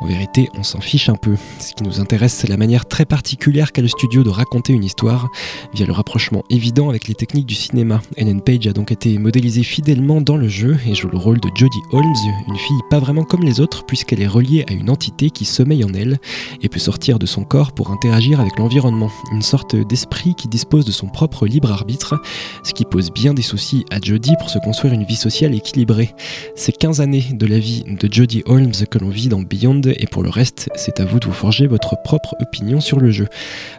En 0.00 0.06
vérité, 0.06 0.48
on 0.58 0.62
s'en 0.62 0.80
fiche 0.80 1.10
un 1.10 1.14
peu. 1.14 1.36
Ce 1.60 1.74
qui 1.74 1.84
nous 1.84 2.00
intéresse, 2.00 2.32
c'est 2.32 2.48
la 2.48 2.56
manière 2.56 2.86
très 2.86 3.04
particulière 3.04 3.31
qu'a 3.36 3.82
le 3.82 3.88
studio 3.88 4.22
de 4.22 4.30
raconter 4.30 4.72
une 4.72 4.84
histoire, 4.84 5.28
via 5.74 5.86
le 5.86 5.92
rapprochement 5.92 6.44
évident 6.50 6.90
avec 6.90 7.08
les 7.08 7.14
techniques 7.14 7.46
du 7.46 7.54
cinéma. 7.54 8.00
Ellen 8.16 8.40
Page 8.40 8.66
a 8.66 8.72
donc 8.72 8.92
été 8.92 9.18
modélisée 9.18 9.62
fidèlement 9.62 10.20
dans 10.20 10.36
le 10.36 10.48
jeu 10.48 10.78
et 10.86 10.94
joue 10.94 11.08
le 11.08 11.18
rôle 11.18 11.40
de 11.40 11.48
Jodie 11.54 11.82
Holmes, 11.92 12.04
une 12.48 12.56
fille 12.56 12.80
pas 12.90 12.98
vraiment 12.98 13.24
comme 13.24 13.42
les 13.42 13.60
autres 13.60 13.84
puisqu'elle 13.84 14.20
est 14.20 14.26
reliée 14.26 14.64
à 14.68 14.72
une 14.72 14.90
entité 14.90 15.30
qui 15.30 15.44
sommeille 15.44 15.84
en 15.84 15.92
elle 15.94 16.18
et 16.62 16.68
peut 16.68 16.78
sortir 16.78 17.18
de 17.18 17.26
son 17.26 17.44
corps 17.44 17.72
pour 17.72 17.90
interagir 17.90 18.40
avec 18.40 18.58
l'environnement. 18.58 19.10
Une 19.32 19.42
sorte 19.42 19.76
d'esprit 19.76 20.34
qui 20.34 20.48
dispose 20.48 20.84
de 20.84 20.92
son 20.92 21.08
propre 21.08 21.46
libre 21.46 21.72
arbitre, 21.72 22.20
ce 22.64 22.72
qui 22.72 22.84
pose 22.84 23.10
bien 23.10 23.34
des 23.34 23.42
soucis 23.42 23.84
à 23.90 23.98
Jodie 24.00 24.34
pour 24.38 24.50
se 24.50 24.58
construire 24.58 24.94
une 24.94 25.04
vie 25.04 25.16
sociale 25.16 25.54
équilibrée. 25.54 26.14
C'est 26.54 26.76
15 26.76 27.00
années 27.00 27.26
de 27.32 27.46
la 27.46 27.58
vie 27.58 27.84
de 27.86 28.12
Jodie 28.12 28.42
Holmes 28.46 28.72
que 28.90 28.98
l'on 28.98 29.10
vit 29.10 29.28
dans 29.28 29.40
Beyond 29.40 29.82
et 29.84 30.06
pour 30.06 30.22
le 30.22 30.30
reste, 30.30 30.70
c'est 30.76 31.00
à 31.00 31.04
vous 31.04 31.18
de 31.18 31.26
vous 31.26 31.32
forger 31.32 31.66
votre 31.66 31.96
propre 32.02 32.34
opinion 32.40 32.80
sur 32.80 33.00
le 33.00 33.10
jeu. 33.10 33.21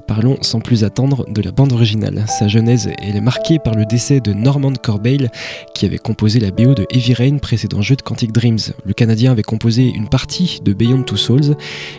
Parlons 0.08 0.38
sans 0.41 0.60
plus 0.60 0.84
attendre 0.84 1.25
de 1.29 1.41
la 1.41 1.51
bande 1.51 1.71
originale. 1.71 2.25
Sa 2.27 2.47
genèse 2.47 2.89
est 3.01 3.21
marquée 3.21 3.60
par 3.60 3.75
le 3.75 3.86
décès 3.86 4.19
de 4.19 4.34
Norman 4.34 4.73
Corbeil 4.73 5.29
qui 5.73 5.86
avait 5.86 5.97
composé 5.97 6.39
la 6.39 6.51
BO 6.51 6.73
de 6.73 6.86
Heavy 6.91 7.13
Rain, 7.13 7.38
précédent 7.38 7.82
jeu 7.82 7.95
de 7.95 8.01
Quantic 8.01 8.32
Dreams. 8.32 8.60
Le 8.86 8.93
Canadien 8.93 9.32
avait 9.32 9.43
composé 9.43 9.89
une 9.89 10.10
partie 10.10 10.60
de 10.63 10.73
Beyond 10.73 11.03
Two 11.03 11.17
Souls, 11.17 11.56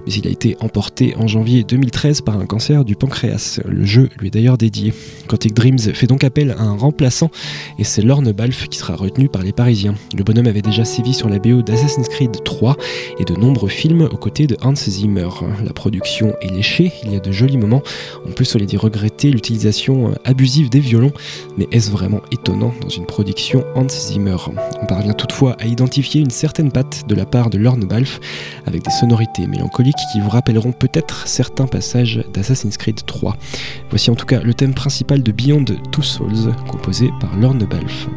mais 0.07 0.13
il 0.13 0.27
a 0.27 0.31
été 0.31 0.57
emporté 0.61 1.15
en 1.17 1.27
janvier 1.27 1.65
2013 1.65 2.21
par 2.21 2.39
un 2.39 2.47
cancer 2.47 2.85
du 2.85 2.97
pancréas. 2.97 3.61
Le 3.67 3.85
jeu 3.85 4.09
lui 4.19 4.29
est 4.29 4.31
d'ailleurs 4.31 4.59
dédié. 4.59 4.93
Quantic 5.29 5.55
Dreams 5.55 5.79
fait 5.79 6.07
donc 6.07 6.25
appel 6.25 6.55
à 6.59 6.63
un 6.63 6.77
remplaçant 6.77 7.31
et 7.79 7.85
c'est 7.85 8.03
Lorne 8.03 8.33
Balfe 8.33 8.69
qui 8.69 8.79
sera 8.79 8.97
retenu 8.97 9.29
par 9.29 9.43
les 9.43 9.53
Parisiens. 9.53 9.95
Le 10.17 10.25
bonhomme 10.25 10.47
avait 10.47 10.63
déjà 10.63 10.85
sévi 10.85 11.15
sur 11.15 11.29
la 11.29 11.39
BO 11.39 11.63
d'Assassin's 11.63 12.09
Creed 12.09 12.43
3 12.45 12.77
et 13.19 13.25
de 13.25 13.35
nombreux 13.35 13.69
films 13.69 14.09
aux 14.11 14.17
côtés 14.17 14.47
de 14.47 14.57
Hans 14.63 14.75
Zimmer. 14.75 15.29
La 15.65 15.73
production 15.73 16.35
est 16.41 16.53
léchée, 16.53 16.93
il 17.05 17.13
y 17.13 17.17
a 17.17 17.21
de 17.21 17.33
jolis 17.35 17.59
moments. 17.59 17.83
On 18.27 18.31
peut 18.31 18.45
les 18.59 18.67
dire 18.67 18.81
regretter 18.81 19.31
l'utilisation 19.31 20.11
euh, 20.11 20.15
abusive 20.25 20.71
des 20.71 20.81
violons, 20.81 21.13
mais 21.57 21.67
est-ce 21.73 21.91
vraiment 21.91 22.21
étonnant 22.31 22.73
dans 22.81 22.89
une 22.89 23.07
production 23.07 23.65
Hans 23.75 23.89
Zimmer? 23.89 24.37
On 24.81 24.87
parvient 24.87 25.13
toutefois 25.13 25.57
à 25.59 25.67
identifier 25.67 26.21
une 26.21 26.31
certaine 26.31 26.71
patte 26.71 27.07
de 27.07 27.15
la 27.15 27.27
part 27.27 27.51
de 27.51 27.59
Lorne 27.59 27.85
Balfe, 27.85 28.21
avec 28.67 28.83
des 28.83 28.91
sonorités 28.91 29.47
mélancoliques 29.47 29.95
qui 30.13 30.21
vous 30.21 30.31
rappelleront 30.31 30.73
peut-être 30.73 31.27
certains 31.27 31.67
passages 31.67 32.23
d'Assassin's 32.33 32.77
Creed 32.77 33.05
3. 33.05 33.37
Voici 33.91 34.11
en 34.11 34.15
tout 34.15 34.27
cas 34.27 34.41
le 34.41 34.55
thème 34.55 34.75
principal 34.75 35.23
de 35.23 35.33
Beyond 35.33 35.65
Two 35.93 36.03
Souls, 36.03 36.53
composé 36.69 37.11
par 37.21 37.37
Lorne 37.37 37.65
Balfe. 37.65 38.09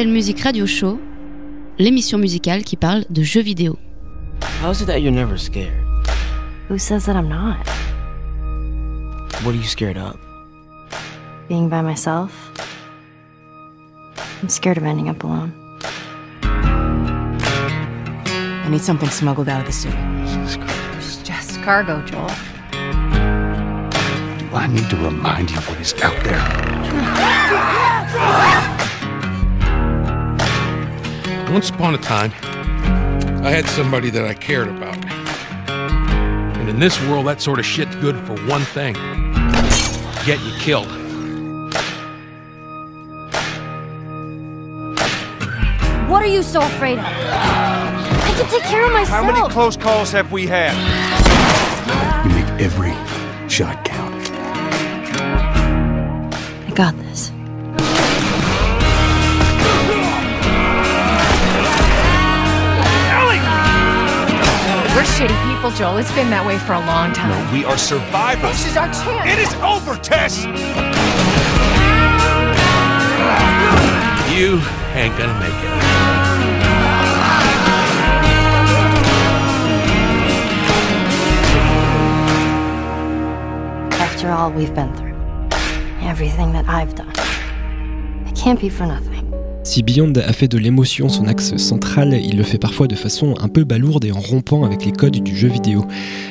Pixel 0.00 0.12
Music 0.14 0.40
Radio 0.40 0.66
Show, 0.66 0.98
l'émission 1.78 2.16
musicale 2.16 2.64
qui 2.64 2.76
parle 2.76 3.04
de 3.10 3.22
jeux 3.22 3.42
vidéo. 3.42 3.76
How 4.62 4.70
is 4.70 4.80
it 4.80 4.86
that 4.86 5.02
you're 5.02 5.12
never 5.12 5.36
scared? 5.36 5.74
Who 6.70 6.78
says 6.78 7.04
that 7.04 7.16
I'm 7.16 7.28
not? 7.28 7.58
What 9.44 9.54
are 9.54 9.58
you 9.58 9.66
scared 9.66 9.98
of? 9.98 10.16
Being 11.48 11.68
by 11.68 11.82
myself? 11.82 12.32
I'm 14.42 14.48
scared 14.48 14.78
of 14.78 14.84
ending 14.84 15.10
up 15.10 15.22
alone. 15.22 15.52
I 18.64 18.68
need 18.70 18.80
something 18.80 19.10
smuggled 19.10 19.50
out 19.50 19.60
of 19.60 19.66
the 19.66 19.72
city. 19.72 19.98
It's 20.96 21.18
just 21.18 21.60
cargo, 21.62 22.00
Joel. 22.06 22.28
Do 24.48 24.56
I 24.56 24.66
need 24.66 24.88
to 24.88 24.96
remind 24.96 25.50
you 25.50 25.58
what 25.58 25.78
is 25.78 25.92
out 26.02 26.16
there? 26.24 26.40
Once 31.50 31.68
upon 31.68 31.94
a 31.96 31.98
time, 31.98 32.30
I 33.44 33.50
had 33.50 33.66
somebody 33.66 34.08
that 34.10 34.24
I 34.24 34.34
cared 34.34 34.68
about. 34.68 34.96
And 35.68 36.68
in 36.68 36.78
this 36.78 37.00
world, 37.08 37.26
that 37.26 37.40
sort 37.40 37.58
of 37.58 37.66
shit's 37.66 37.96
good 37.96 38.16
for 38.24 38.34
one 38.46 38.62
thing 38.62 38.94
get 40.24 40.38
you 40.44 40.52
killed. 40.60 40.86
What 46.08 46.22
are 46.22 46.28
you 46.28 46.44
so 46.44 46.60
afraid 46.60 46.98
of? 46.98 47.04
I 47.04 48.34
can 48.36 48.50
take 48.50 48.62
care 48.62 48.84
of 48.84 48.92
myself. 48.92 49.24
How 49.24 49.32
many 49.32 49.48
close 49.52 49.76
calls 49.76 50.12
have 50.12 50.30
we 50.30 50.46
had? 50.46 50.76
You 52.26 52.30
make 52.32 52.60
every 52.60 52.92
shot 53.48 53.84
count. 53.84 54.30
I 56.68 56.72
got 56.74 56.96
this. 56.98 57.29
We're 65.00 65.06
shitty 65.06 65.54
people, 65.54 65.70
Joel. 65.70 65.96
It's 65.96 66.12
been 66.12 66.28
that 66.28 66.44
way 66.46 66.58
for 66.58 66.74
a 66.74 66.78
long 66.80 67.14
time. 67.14 67.30
No, 67.30 67.52
we 67.54 67.64
are 67.64 67.78
survivors. 67.78 68.50
This 68.52 68.66
is 68.72 68.76
our 68.76 68.92
chance. 68.92 69.32
It 69.32 69.38
is 69.40 69.48
over, 69.64 69.96
Tess! 69.96 70.44
you 74.28 74.60
ain't 74.92 75.16
gonna 75.16 75.40
make 75.40 75.56
it. 75.56 75.72
After 84.02 84.28
all 84.28 84.50
we've 84.52 84.74
been 84.74 84.94
through, 84.96 85.16
everything 86.06 86.52
that 86.52 86.68
I've 86.68 86.94
done, 86.94 87.08
it 88.28 88.36
can't 88.36 88.60
be 88.60 88.68
for 88.68 88.84
nothing. 88.84 89.09
Si 89.70 89.84
Beyond 89.84 90.14
a 90.16 90.32
fait 90.32 90.48
de 90.48 90.58
l'émotion 90.58 91.08
son 91.08 91.28
axe 91.28 91.56
central, 91.56 92.20
il 92.20 92.36
le 92.36 92.42
fait 92.42 92.58
parfois 92.58 92.88
de 92.88 92.96
façon 92.96 93.36
un 93.38 93.46
peu 93.46 93.62
balourde 93.62 94.04
et 94.04 94.10
en 94.10 94.18
rompant 94.18 94.64
avec 94.64 94.84
les 94.84 94.90
codes 94.90 95.22
du 95.22 95.36
jeu 95.36 95.46
vidéo. 95.46 95.86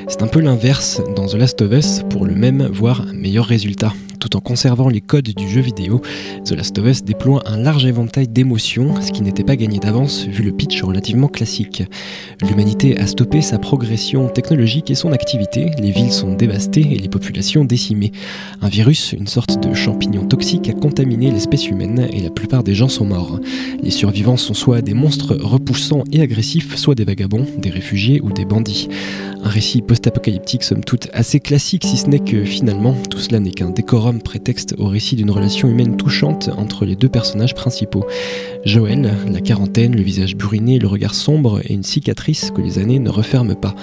C'est 0.09 0.23
un 0.23 0.27
peu 0.27 0.39
l'inverse 0.39 1.01
dans 1.15 1.27
The 1.27 1.35
Last 1.35 1.61
of 1.61 1.71
Us 1.71 2.01
pour 2.09 2.25
le 2.25 2.33
même, 2.33 2.67
voire 2.73 3.05
meilleur 3.13 3.45
résultat. 3.45 3.93
Tout 4.19 4.35
en 4.35 4.41
conservant 4.41 4.89
les 4.89 4.99
codes 4.99 5.29
du 5.29 5.47
jeu 5.47 5.61
vidéo, 5.61 6.01
The 6.43 6.51
Last 6.51 6.77
of 6.77 6.87
Us 6.87 7.03
déploie 7.03 7.41
un 7.45 7.57
large 7.57 7.85
éventail 7.85 8.27
d'émotions, 8.27 8.99
ce 9.01 9.11
qui 9.11 9.21
n'était 9.21 9.45
pas 9.45 9.55
gagné 9.55 9.79
d'avance 9.79 10.25
vu 10.25 10.43
le 10.43 10.51
pitch 10.51 10.81
relativement 10.81 11.29
classique. 11.29 11.83
L'humanité 12.41 12.99
a 12.99 13.07
stoppé 13.07 13.41
sa 13.41 13.59
progression 13.59 14.27
technologique 14.27 14.91
et 14.91 14.95
son 14.95 15.13
activité, 15.13 15.71
les 15.79 15.91
villes 15.91 16.11
sont 16.11 16.33
dévastées 16.33 16.87
et 16.91 16.97
les 16.97 17.07
populations 17.07 17.63
décimées. 17.63 18.11
Un 18.61 18.67
virus, 18.67 19.13
une 19.13 19.27
sorte 19.27 19.65
de 19.65 19.73
champignon 19.73 20.25
toxique, 20.25 20.67
a 20.69 20.73
contaminé 20.73 21.31
l'espèce 21.31 21.67
humaine 21.67 22.09
et 22.11 22.19
la 22.19 22.31
plupart 22.31 22.63
des 22.63 22.73
gens 22.73 22.89
sont 22.89 23.05
morts. 23.05 23.39
Les 23.81 23.91
survivants 23.91 24.37
sont 24.37 24.53
soit 24.53 24.81
des 24.81 24.95
monstres 24.95 25.35
repoussants 25.35 26.03
et 26.11 26.21
agressifs, 26.21 26.75
soit 26.75 26.95
des 26.95 27.05
vagabonds, 27.05 27.45
des 27.57 27.69
réfugiés 27.69 28.19
ou 28.21 28.33
des 28.33 28.45
bandits. 28.45 28.89
Un 29.41 29.49
récit 29.49 29.81
post-apocalyptique 29.99 30.63
somme 30.63 30.81
toute 30.81 31.09
assez 31.11 31.41
classique 31.41 31.83
si 31.83 31.97
ce 31.97 32.07
n'est 32.07 32.19
que 32.19 32.45
finalement 32.45 32.95
tout 33.09 33.17
cela 33.17 33.41
n'est 33.41 33.51
qu'un 33.51 33.69
décorum 33.69 34.21
prétexte 34.21 34.75
au 34.77 34.87
récit 34.87 35.17
d'une 35.17 35.29
relation 35.29 35.67
humaine 35.67 35.97
touchante 35.97 36.49
entre 36.55 36.85
les 36.85 36.95
deux 36.95 37.09
personnages 37.09 37.53
principaux. 37.53 38.05
Joël, 38.63 39.13
la 39.29 39.41
quarantaine, 39.41 39.95
le 39.95 40.01
visage 40.01 40.37
buriné, 40.37 40.79
le 40.79 40.87
regard 40.87 41.13
sombre 41.13 41.59
et 41.65 41.73
une 41.73 41.83
cicatrice 41.83 42.51
que 42.51 42.61
les 42.61 42.79
années 42.79 42.99
ne 42.99 43.09
referment 43.09 43.55
pas. 43.55 43.75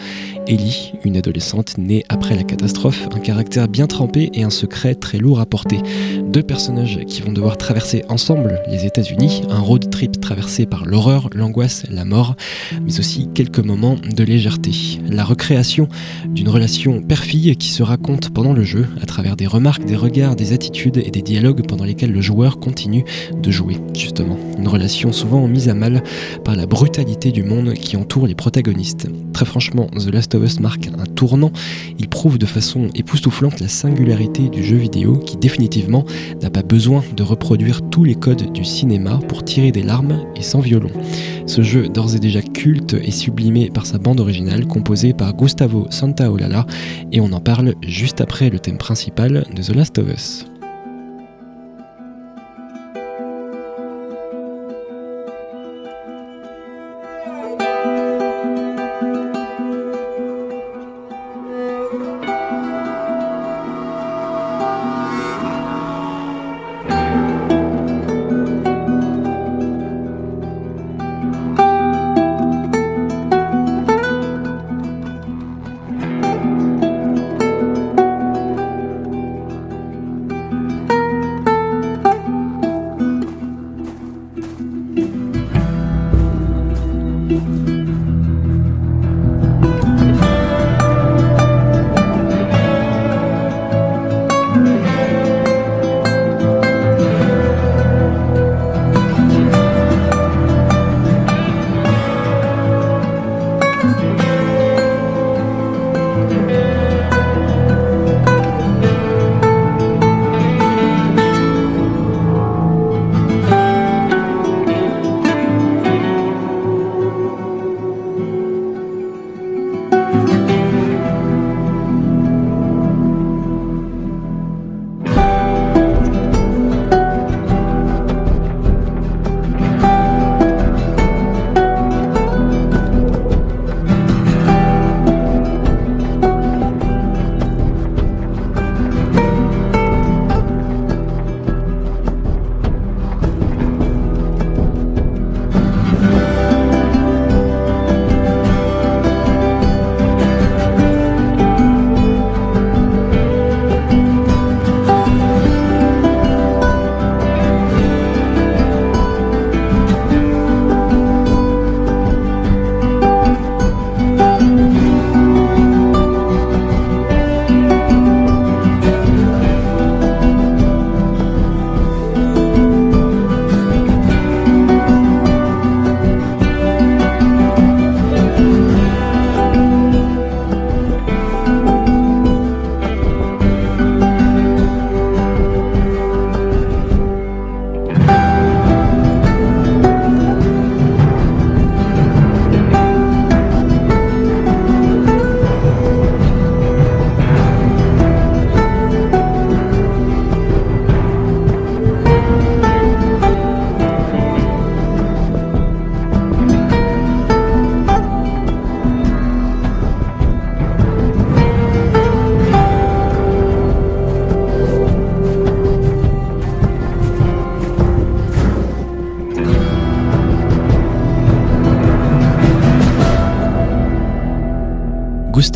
Ellie, 0.46 0.92
une 1.04 1.16
adolescente 1.16 1.76
née 1.76 2.04
après 2.08 2.34
la 2.34 2.44
catastrophe, 2.44 3.08
un 3.14 3.18
caractère 3.18 3.68
bien 3.68 3.86
trempé 3.86 4.30
et 4.32 4.42
un 4.42 4.50
secret 4.50 4.94
très 4.94 5.18
lourd 5.18 5.40
à 5.40 5.46
porter. 5.46 5.80
Deux 6.28 6.42
personnages 6.42 7.00
qui 7.06 7.20
vont 7.20 7.32
devoir 7.32 7.58
traverser 7.58 8.04
ensemble 8.08 8.60
les 8.70 8.86
États-Unis, 8.86 9.42
un 9.50 9.58
road 9.58 9.90
trip 9.90 10.20
traversé 10.20 10.64
par 10.64 10.86
l'horreur, 10.86 11.28
l'angoisse, 11.34 11.84
la 11.90 12.04
mort, 12.04 12.36
mais 12.82 12.98
aussi 13.00 13.28
quelques 13.34 13.58
moments 13.58 13.96
de 13.96 14.24
légèreté. 14.24 14.70
La 15.10 15.24
recréation 15.24 15.88
d'une 16.28 16.48
relation 16.48 17.02
père-fille 17.02 17.56
qui 17.56 17.68
se 17.68 17.82
raconte 17.82 18.30
pendant 18.30 18.52
le 18.52 18.62
jeu 18.62 18.86
à 19.00 19.06
travers 19.06 19.36
des 19.36 19.46
remarques, 19.46 19.84
des 19.84 19.96
regards, 19.96 20.36
des 20.36 20.52
attitudes 20.52 20.98
et 20.98 21.10
des 21.10 21.22
dialogues 21.22 21.66
pendant 21.66 21.84
lesquels 21.84 22.12
le 22.12 22.20
joueur 22.20 22.58
continue 22.58 23.04
de 23.40 23.50
jouer, 23.50 23.76
justement. 23.94 24.36
Une 24.58 24.68
relation 24.68 25.12
souvent 25.12 25.46
mise 25.48 25.68
à 25.68 25.74
mal 25.74 26.02
par 26.44 26.56
la 26.56 26.66
brutalité 26.66 27.32
du 27.32 27.42
monde 27.42 27.74
qui 27.74 27.96
entoure 27.96 28.26
les 28.26 28.34
protagonistes. 28.34 29.08
Très 29.32 29.46
franchement, 29.46 29.88
The 29.96 30.12
Last 30.12 30.34
of 30.34 30.44
Us 30.44 30.60
marque 30.60 30.88
un 30.98 31.04
tournant. 31.04 31.52
Il 31.98 32.08
prouve 32.08 32.38
de 32.38 32.46
façon 32.46 32.88
époustouflante 32.94 33.60
la 33.60 33.68
singularité 33.68 34.48
du 34.48 34.64
jeu 34.64 34.76
vidéo 34.76 35.18
qui 35.18 35.36
définitivement 35.36 36.04
n'a 36.42 36.50
pas 36.50 36.62
besoin 36.62 37.02
de 37.16 37.22
reproduire 37.22 37.82
tous 37.90 38.04
les 38.04 38.14
codes 38.14 38.52
du 38.52 38.64
cinéma 38.64 39.20
pour 39.28 39.44
tirer 39.44 39.72
des 39.72 39.82
larmes 39.82 40.24
et 40.36 40.42
sans 40.42 40.60
violon. 40.60 40.90
Ce 41.46 41.62
jeu, 41.62 41.88
d'ores 41.88 42.16
et 42.16 42.18
déjà 42.18 42.42
culte, 42.42 42.94
est 42.94 43.12
sublimé 43.12 43.70
par 43.70 43.86
sa 43.86 43.98
bande 43.98 44.18
originale 44.18 44.66
composée 44.66 45.12
par 45.12 45.32
Gustavo 45.32 45.86
Santaolalla 45.90 46.66
et 47.12 47.20
on 47.20 47.32
en 47.32 47.40
parle 47.40 47.74
juste 47.82 48.20
après 48.20 48.50
le 48.50 48.58
thème 48.58 48.78
principal 48.78 49.46
de 49.54 49.62
The 49.62 49.74
Last 49.74 49.98
of 49.98 50.12
Us. 50.12 50.46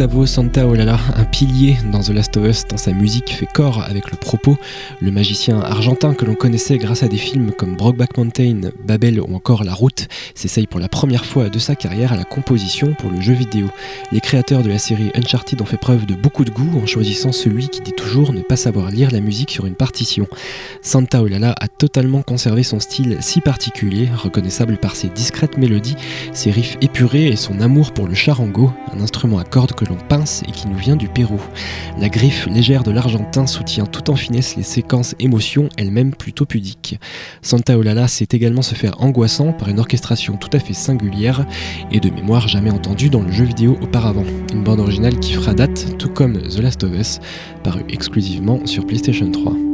Gustavo 0.00 0.24
Santaolalla, 0.24 0.98
un 1.18 1.29
pilier 1.40 1.78
dans 1.90 2.00
The 2.00 2.10
Last 2.10 2.36
of 2.36 2.44
Us 2.44 2.66
tant 2.66 2.76
sa 2.76 2.92
musique 2.92 3.30
fait 3.30 3.46
corps 3.46 3.82
avec 3.82 4.10
le 4.10 4.18
propos, 4.18 4.58
le 5.00 5.10
magicien 5.10 5.58
argentin 5.58 6.12
que 6.12 6.26
l'on 6.26 6.34
connaissait 6.34 6.76
grâce 6.76 7.02
à 7.02 7.08
des 7.08 7.16
films 7.16 7.52
comme 7.52 7.76
Brokeback 7.76 8.18
Mountain, 8.18 8.60
Babel 8.86 9.18
ou 9.18 9.34
encore 9.34 9.64
La 9.64 9.72
Route, 9.72 10.06
s'essaye 10.34 10.66
pour 10.66 10.80
la 10.80 10.90
première 10.90 11.24
fois 11.24 11.48
de 11.48 11.58
sa 11.58 11.76
carrière 11.76 12.12
à 12.12 12.16
la 12.18 12.24
composition 12.24 12.92
pour 12.92 13.10
le 13.10 13.22
jeu 13.22 13.32
vidéo. 13.32 13.68
Les 14.12 14.20
créateurs 14.20 14.62
de 14.62 14.68
la 14.68 14.76
série 14.76 15.12
Uncharted 15.14 15.62
ont 15.62 15.64
fait 15.64 15.78
preuve 15.78 16.04
de 16.04 16.14
beaucoup 16.14 16.44
de 16.44 16.50
goût 16.50 16.78
en 16.78 16.84
choisissant 16.84 17.32
celui 17.32 17.70
qui 17.70 17.80
dit 17.80 17.92
toujours 17.92 18.34
ne 18.34 18.42
pas 18.42 18.56
savoir 18.56 18.90
lire 18.90 19.10
la 19.10 19.20
musique 19.20 19.50
sur 19.50 19.64
une 19.64 19.76
partition. 19.76 20.26
Santaolalla 20.82 21.54
a 21.58 21.68
totalement 21.68 22.20
conservé 22.20 22.64
son 22.64 22.80
style 22.80 23.16
si 23.20 23.40
particulier, 23.40 24.10
reconnaissable 24.14 24.76
par 24.76 24.94
ses 24.94 25.08
discrètes 25.08 25.56
mélodies, 25.56 25.96
ses 26.34 26.50
riffs 26.50 26.76
épurés 26.82 27.28
et 27.28 27.36
son 27.36 27.62
amour 27.62 27.92
pour 27.92 28.08
le 28.08 28.14
charango, 28.14 28.70
un 28.94 29.00
instrument 29.00 29.38
à 29.38 29.44
cordes 29.44 29.72
que 29.72 29.86
l'on 29.86 29.96
pince 29.96 30.42
et 30.46 30.52
qui 30.52 30.68
nous 30.68 30.76
vient 30.76 30.96
du 30.96 31.08
Pérou. 31.08 31.29
La 31.98 32.08
griffe 32.08 32.46
légère 32.46 32.82
de 32.82 32.90
l'Argentin 32.90 33.46
soutient 33.46 33.86
tout 33.86 34.10
en 34.10 34.16
finesse 34.16 34.56
les 34.56 34.62
séquences 34.62 35.14
émotions, 35.18 35.68
elles-mêmes 35.76 36.14
plutôt 36.14 36.46
pudiques. 36.46 36.98
Santa 37.42 37.76
Olala 37.78 38.08
sait 38.08 38.28
également 38.30 38.62
se 38.62 38.74
faire 38.74 39.00
angoissant 39.00 39.52
par 39.52 39.68
une 39.68 39.80
orchestration 39.80 40.36
tout 40.36 40.50
à 40.52 40.58
fait 40.58 40.74
singulière 40.74 41.46
et 41.90 42.00
de 42.00 42.10
mémoire 42.10 42.48
jamais 42.48 42.70
entendue 42.70 43.10
dans 43.10 43.22
le 43.22 43.32
jeu 43.32 43.44
vidéo 43.44 43.76
auparavant. 43.80 44.24
Une 44.52 44.64
bande 44.64 44.80
originale 44.80 45.18
qui 45.18 45.34
fera 45.34 45.54
date, 45.54 45.98
tout 45.98 46.10
comme 46.10 46.40
The 46.40 46.58
Last 46.58 46.84
of 46.84 46.92
Us, 46.98 47.20
paru 47.62 47.82
exclusivement 47.88 48.64
sur 48.66 48.86
PlayStation 48.86 49.30
3. 49.30 49.69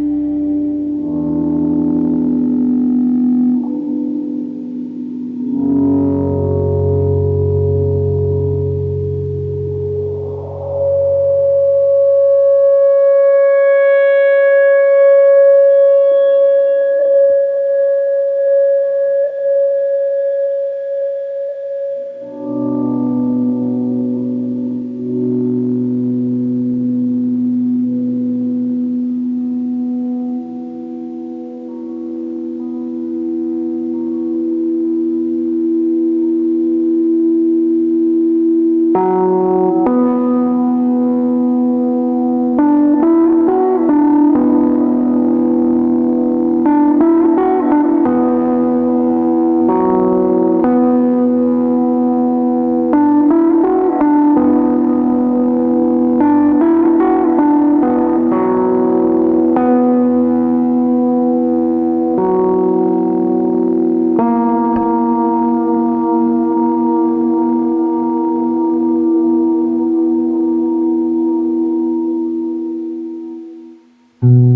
Mm-hmm. 74.23 74.56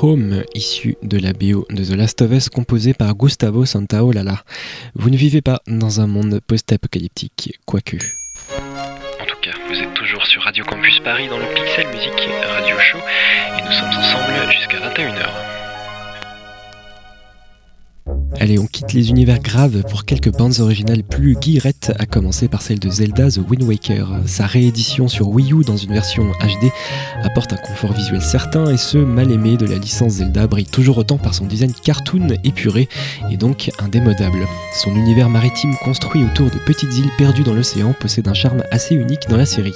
Home, 0.00 0.42
issu 0.54 0.96
de 1.02 1.18
la 1.18 1.32
BO 1.32 1.66
de 1.70 1.84
The 1.84 1.96
Last 1.96 2.22
of 2.22 2.32
Us 2.32 2.48
composée 2.48 2.94
par 2.94 3.14
Gustavo 3.14 3.64
Santaolalla. 3.64 4.42
Vous 4.94 5.10
ne 5.10 5.16
vivez 5.16 5.42
pas 5.42 5.60
dans 5.66 6.00
un 6.00 6.06
monde 6.06 6.40
post-apocalyptique, 6.46 7.58
quoique. 7.66 7.96
En 9.20 9.26
tout 9.26 9.40
cas, 9.42 9.52
vous 9.68 9.78
êtes 9.78 9.94
toujours 9.94 10.26
sur 10.26 10.42
Radio 10.42 10.64
Campus 10.64 11.00
Paris 11.00 11.28
dans 11.28 11.38
le 11.38 11.46
Pixel 11.54 11.86
Music 11.88 12.28
Radio 12.48 12.76
Show 12.78 12.98
et 12.98 13.62
nous 13.62 13.72
sommes 13.72 13.88
ensemble 13.88 14.52
jusqu'à 14.52 14.78
21h. 14.78 15.61
Allez, 18.40 18.58
on 18.58 18.66
quitte 18.66 18.92
les 18.92 19.10
univers 19.10 19.40
graves 19.40 19.82
pour 19.88 20.04
quelques 20.04 20.32
bandes 20.32 20.58
originales 20.58 21.02
plus 21.02 21.34
guillerettes, 21.34 21.92
à 21.98 22.06
commencer 22.06 22.48
par 22.48 22.62
celle 22.62 22.78
de 22.78 22.88
Zelda 22.88 23.30
The 23.30 23.40
Wind 23.48 23.62
Waker. 23.62 24.08
Sa 24.26 24.46
réédition 24.46 25.06
sur 25.06 25.28
Wii 25.28 25.52
U 25.52 25.64
dans 25.64 25.76
une 25.76 25.92
version 25.92 26.24
HD 26.40 26.70
apporte 27.22 27.52
un 27.52 27.56
confort 27.56 27.92
visuel 27.92 28.22
certain 28.22 28.70
et 28.70 28.78
ce 28.78 28.98
mal 28.98 29.30
aimé 29.30 29.56
de 29.56 29.66
la 29.66 29.76
licence 29.76 30.14
Zelda 30.14 30.46
brille 30.46 30.66
toujours 30.66 30.98
autant 30.98 31.18
par 31.18 31.34
son 31.34 31.46
design 31.46 31.72
cartoon 31.72 32.28
épuré 32.42 32.88
et 33.30 33.36
donc 33.36 33.70
indémodable. 33.78 34.46
Son 34.74 34.94
univers 34.94 35.28
maritime 35.28 35.74
construit 35.84 36.24
autour 36.24 36.46
de 36.46 36.58
petites 36.66 36.96
îles 36.96 37.10
perdues 37.18 37.44
dans 37.44 37.54
l'océan 37.54 37.92
possède 37.92 38.28
un 38.28 38.34
charme 38.34 38.64
assez 38.70 38.94
unique 38.94 39.28
dans 39.28 39.36
la 39.36 39.46
série. 39.46 39.74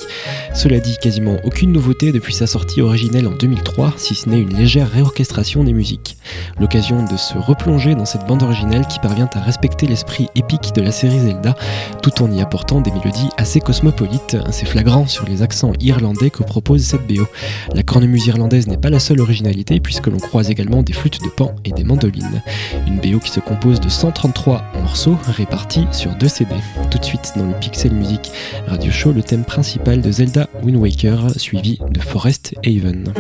Cela 0.55 0.81
dit, 0.81 0.97
quasiment 1.01 1.37
aucune 1.45 1.73
nouveauté 1.73 2.11
depuis 2.11 2.35
sa 2.35 2.47
sortie 2.47 2.81
originelle 2.81 3.29
en 3.29 3.33
2003, 3.33 3.95
si 3.97 4.15
ce 4.15 4.29
n'est 4.29 4.41
une 4.41 4.57
légère 4.57 4.91
réorchestration 4.91 5.63
des 5.63 5.75
musiques. 5.75 6.17
L'occasion 6.59 7.05
de 7.05 7.17
se 7.17 7.37
replonger 7.37 7.95
dans 7.95 8.07
cette 8.07 8.27
bande 8.27 8.43
originale 8.47 8.87
qui 8.87 8.99
parvient 8.99 9.29
à 9.35 9.41
respecter 9.41 9.87
l'esprit 9.87 10.29
épique 10.35 10.73
de 10.75 10.81
la 10.81 10.91
série 10.91 11.19
Zelda, 11.19 11.55
tout 12.03 12.23
en 12.23 12.31
y 12.33 12.41
apportant 12.41 12.81
des 12.81 12.91
mélodies 12.91 13.29
assez 13.37 13.61
cosmopolites, 13.61 14.37
assez 14.47 14.65
flagrant 14.65 15.07
sur 15.07 15.27
les 15.27 15.43
accents 15.43 15.73
irlandais 15.81 16.31
que 16.31 16.43
propose 16.43 16.83
cette 16.83 17.07
BO. 17.07 17.27
La 17.75 17.83
cornemuse 17.83 18.27
irlandaise 18.27 18.67
n'est 18.67 18.79
pas 18.79 18.91
la 18.91 19.01
seule 19.01 19.21
originalité 19.21 19.81
puisque 19.81 20.07
l'on 20.07 20.19
croise 20.19 20.51
également 20.51 20.83
des 20.83 20.93
flûtes 20.93 21.23
de 21.23 21.29
pan 21.29 21.55
et 21.65 21.73
des 21.73 21.85
mandolines. 21.85 22.43
Une 22.87 22.99
BO 22.99 23.19
qui 23.19 23.31
se 23.31 23.41
compose 23.41 23.81
de 23.81 23.89
133 23.89 24.63
morceaux 24.83 25.19
répartis 25.27 25.87
sur 25.93 26.15
deux 26.15 26.29
CD. 26.29 26.55
Tout 26.91 26.99
de 26.99 27.05
suite 27.05 27.33
dans 27.37 27.47
le 27.47 27.55
Pixel 27.55 27.93
Music 27.93 28.31
Radio 28.67 28.91
Show, 28.91 29.13
le 29.13 29.23
thème 29.23 29.45
principal 29.45 30.01
de 30.01 30.11
Zelda 30.11 30.49
Wind 30.63 30.79
Waker 30.79 31.31
suivi 31.39 31.79
de 31.91 32.01
Forest 32.01 32.55
Haven. 32.65 33.13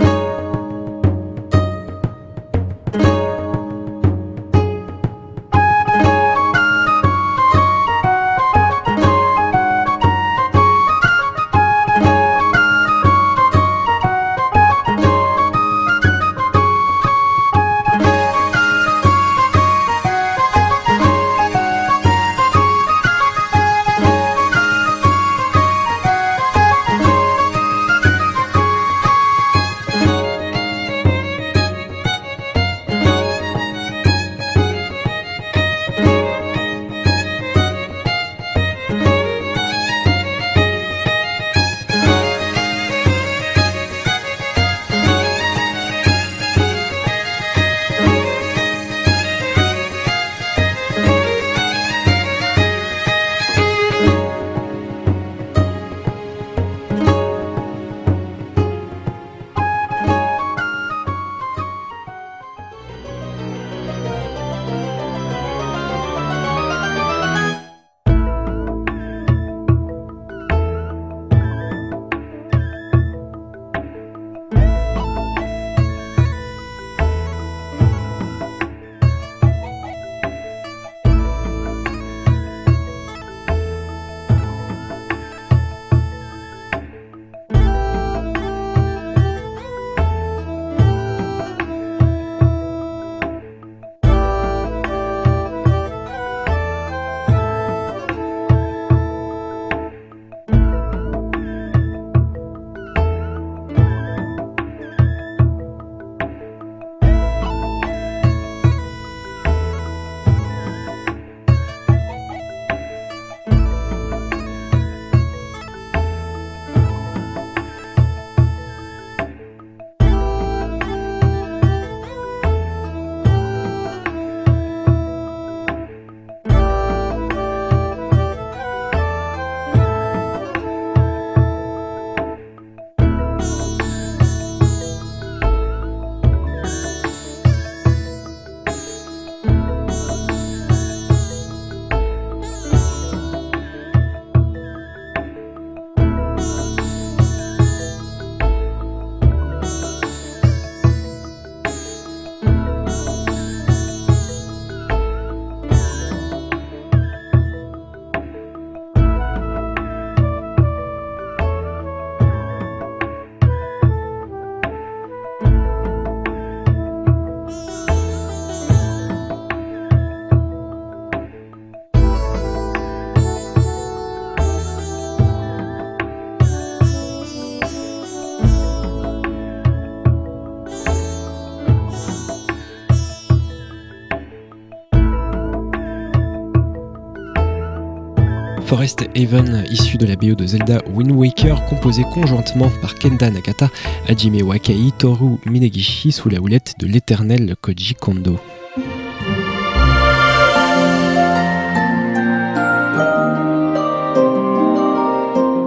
Forest 188.87 189.09
Haven, 189.16 189.64
issu 189.68 189.99
de 189.99 190.07
la 190.07 190.14
BO 190.14 190.37
de 190.37 190.47
Zelda 190.47 190.80
Wind 190.95 191.11
Waker, 191.11 191.61
composé 191.64 192.05
conjointement 192.14 192.70
par 192.80 192.95
Kenda 192.95 193.28
Nagata, 193.30 193.68
Hajime 194.07 194.43
Wakai, 194.43 194.93
Toru 194.97 195.39
Minegishi 195.45 196.12
sous 196.12 196.28
la 196.28 196.39
houlette 196.39 196.74
de 196.78 196.87
l'éternel 196.87 197.57
Koji 197.61 197.95
Kondo. 197.95 198.39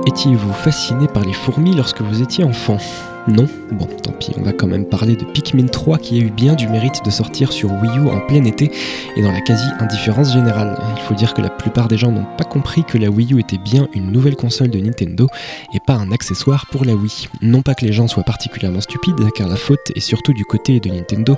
Étiez-vous 0.07 0.53
fasciné 0.53 1.09
par 1.09 1.25
les 1.25 1.33
fourmis 1.33 1.75
lorsque 1.75 1.99
vous 1.99 2.21
étiez 2.21 2.45
enfant? 2.45 2.77
Non? 3.27 3.47
Bon, 3.71 3.85
tant 4.01 4.13
pis, 4.13 4.31
on 4.39 4.43
va 4.43 4.53
quand 4.53 4.65
même 4.65 4.85
parler 4.85 5.15
de 5.15 5.23
Pikmin 5.23 5.67
3 5.67 5.97
qui 5.97 6.19
a 6.19 6.23
eu 6.23 6.31
bien 6.31 6.55
du 6.55 6.67
mérite 6.67 7.03
de 7.05 7.11
sortir 7.11 7.51
sur 7.51 7.69
Wii 7.71 7.99
U 7.99 8.09
en 8.09 8.21
plein 8.21 8.43
été 8.43 8.71
et 9.15 9.21
dans 9.21 9.31
la 9.31 9.41
quasi-indifférence 9.41 10.33
générale. 10.33 10.79
Il 10.97 11.03
faut 11.03 11.13
dire 11.13 11.33
que 11.33 11.41
la 11.41 11.48
plupart 11.59 11.87
des 11.87 11.97
gens 11.97 12.11
n'ont 12.11 12.25
pas 12.37 12.45
compris 12.45 12.83
que 12.83 12.97
la 12.97 13.09
Wii 13.09 13.33
U 13.33 13.39
était 13.39 13.57
bien 13.59 13.87
une 13.93 14.11
nouvelle 14.11 14.35
console 14.35 14.69
de 14.69 14.79
Nintendo 14.79 15.27
et 15.73 15.79
pas 15.85 15.93
un 15.93 16.11
accessoire 16.11 16.65
pour 16.71 16.85
la 16.85 16.95
Wii. 16.95 17.27
Non 17.41 17.61
pas 17.61 17.75
que 17.75 17.85
les 17.85 17.91
gens 17.91 18.07
soient 18.07 18.23
particulièrement 18.23 18.81
stupides, 18.81 19.15
car 19.35 19.47
la 19.47 19.57
faute 19.57 19.91
est 19.95 19.99
surtout 19.99 20.33
du 20.33 20.45
côté 20.45 20.79
de 20.79 20.89
Nintendo 20.89 21.35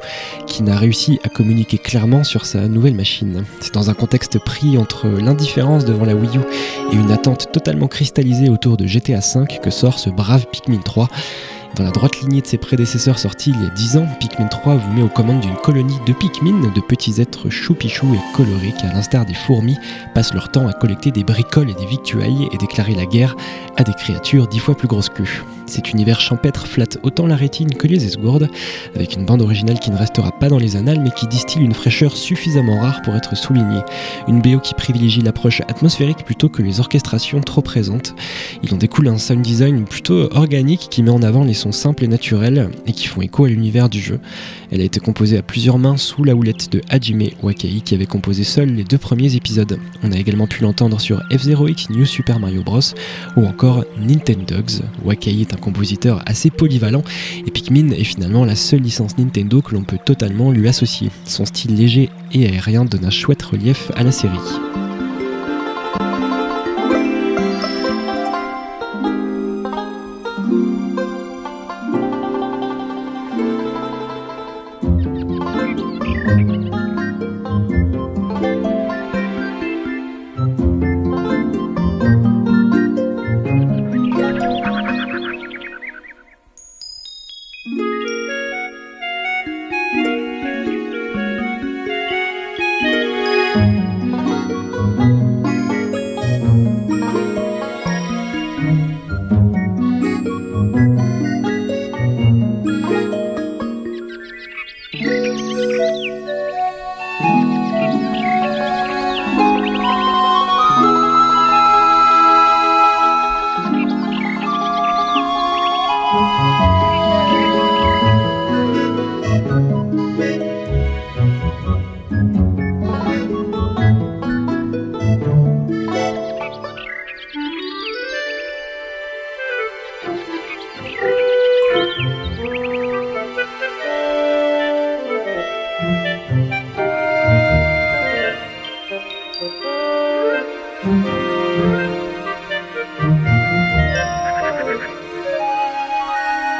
qui 0.47 0.63
n'a 0.63 0.77
réussi 0.77 1.19
à 1.23 1.29
communiquer 1.29 1.77
clairement 1.77 2.23
sur 2.23 2.45
sa 2.45 2.67
nouvelle 2.67 2.95
machine. 2.95 3.43
C'est 3.59 3.73
dans 3.73 3.89
un 3.89 3.93
contexte 3.93 4.39
pris 4.39 4.77
entre 4.77 5.07
l'indifférence 5.07 5.83
devant 5.83 6.05
la 6.05 6.15
Wii 6.15 6.37
U 6.37 6.41
et 6.93 6.95
une 6.95 7.11
attente 7.11 7.51
totalement 7.51 7.87
cristallisée 7.87 8.49
autour 8.49 8.77
de 8.77 8.85
GTA 8.85 9.19
V 9.19 9.59
que 9.61 9.71
sort 9.71 9.99
ce 9.99 10.09
brave 10.09 10.45
Pikmin 10.51 10.81
3. 10.81 11.09
Dans 11.75 11.85
la 11.85 11.91
droite 11.91 12.19
lignée 12.19 12.41
de 12.41 12.47
ses 12.47 12.57
prédécesseurs 12.57 13.17
sortis 13.17 13.51
il 13.55 13.63
y 13.63 13.65
a 13.65 13.69
10 13.69 13.97
ans, 13.97 14.07
Pikmin 14.19 14.47
3 14.47 14.75
vous 14.75 14.93
met 14.93 15.01
aux 15.01 15.07
commandes 15.07 15.39
d'une 15.39 15.55
colonie 15.55 15.99
de 16.05 16.11
Pikmin, 16.11 16.69
de 16.69 16.81
petits 16.81 17.21
êtres 17.21 17.49
choupichous 17.49 18.13
et 18.13 18.35
colorés 18.35 18.73
qui, 18.77 18.85
à 18.85 18.93
l'instar 18.93 19.25
des 19.25 19.33
fourmis, 19.33 19.77
passent 20.13 20.33
leur 20.33 20.51
temps 20.51 20.67
à 20.67 20.73
collecter 20.73 21.11
des 21.11 21.23
bricoles 21.23 21.69
et 21.69 21.73
des 21.73 21.85
victuailles 21.85 22.49
et 22.51 22.57
déclarer 22.57 22.93
la 22.93 23.05
guerre 23.05 23.37
à 23.77 23.83
des 23.83 23.93
créatures 23.93 24.47
dix 24.47 24.59
fois 24.59 24.75
plus 24.75 24.89
grosses 24.89 25.07
qu'eux. 25.09 25.23
Cet 25.71 25.93
univers 25.93 26.19
champêtre 26.19 26.67
flatte 26.67 26.97
autant 27.01 27.27
la 27.27 27.37
rétine 27.37 27.73
que 27.73 27.87
les 27.87 28.03
esgourdes, 28.05 28.49
avec 28.93 29.15
une 29.15 29.23
bande 29.23 29.41
originale 29.41 29.79
qui 29.79 29.89
ne 29.89 29.95
restera 29.95 30.33
pas 30.33 30.49
dans 30.49 30.57
les 30.57 30.75
annales 30.75 30.99
mais 30.99 31.11
qui 31.11 31.27
distille 31.27 31.61
une 31.61 31.73
fraîcheur 31.73 32.17
suffisamment 32.17 32.81
rare 32.81 33.01
pour 33.03 33.15
être 33.15 33.37
soulignée. 33.37 33.79
Une 34.27 34.41
BO 34.41 34.59
qui 34.59 34.73
privilégie 34.73 35.21
l'approche 35.21 35.61
atmosphérique 35.61 36.25
plutôt 36.25 36.49
que 36.49 36.61
les 36.61 36.81
orchestrations 36.81 37.39
trop 37.39 37.61
présentes. 37.61 38.13
Il 38.63 38.73
en 38.73 38.77
découle 38.77 39.07
un 39.07 39.17
sound 39.17 39.41
design 39.41 39.85
plutôt 39.85 40.27
organique 40.35 40.87
qui 40.89 41.03
met 41.03 41.11
en 41.11 41.21
avant 41.21 41.45
les 41.45 41.53
simples 41.69 42.05
et 42.05 42.07
naturels 42.07 42.71
et 42.87 42.93
qui 42.93 43.05
font 43.05 43.21
écho 43.21 43.45
à 43.45 43.49
l'univers 43.49 43.89
du 43.89 43.99
jeu. 43.99 44.19
Elle 44.71 44.81
a 44.81 44.83
été 44.83 44.99
composée 44.99 45.37
à 45.37 45.43
plusieurs 45.43 45.77
mains 45.77 45.97
sous 45.97 46.23
la 46.23 46.33
houlette 46.33 46.71
de 46.71 46.81
Hajime 46.89 47.29
Wakai 47.43 47.81
qui 47.85 47.93
avait 47.93 48.07
composé 48.07 48.43
seul 48.43 48.69
les 48.69 48.83
deux 48.83 48.97
premiers 48.97 49.35
épisodes. 49.35 49.77
On 50.01 50.11
a 50.11 50.17
également 50.17 50.47
pu 50.47 50.63
l'entendre 50.63 50.99
sur 50.99 51.21
F-Zero 51.31 51.67
X 51.67 51.91
New 51.91 52.05
Super 52.05 52.39
Mario 52.39 52.63
Bros. 52.63 52.79
ou 53.37 53.45
encore 53.45 53.85
Nintendogs. 53.99 54.81
Wakai 55.05 55.41
est 55.41 55.53
un 55.53 55.57
compositeur 55.57 56.23
assez 56.25 56.49
polyvalent 56.49 57.03
et 57.45 57.51
Pikmin 57.51 57.91
est 57.91 58.03
finalement 58.03 58.45
la 58.45 58.55
seule 58.55 58.81
licence 58.81 59.17
Nintendo 59.19 59.61
que 59.61 59.75
l'on 59.75 59.83
peut 59.83 59.99
totalement 60.03 60.51
lui 60.51 60.67
associer. 60.67 61.09
Son 61.25 61.45
style 61.45 61.75
léger 61.75 62.09
et 62.33 62.47
aérien 62.47 62.85
donne 62.85 63.05
un 63.05 63.11
chouette 63.11 63.43
relief 63.43 63.91
à 63.95 64.03
la 64.03 64.11
série. 64.11 64.70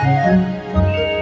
啊。 0.03 1.20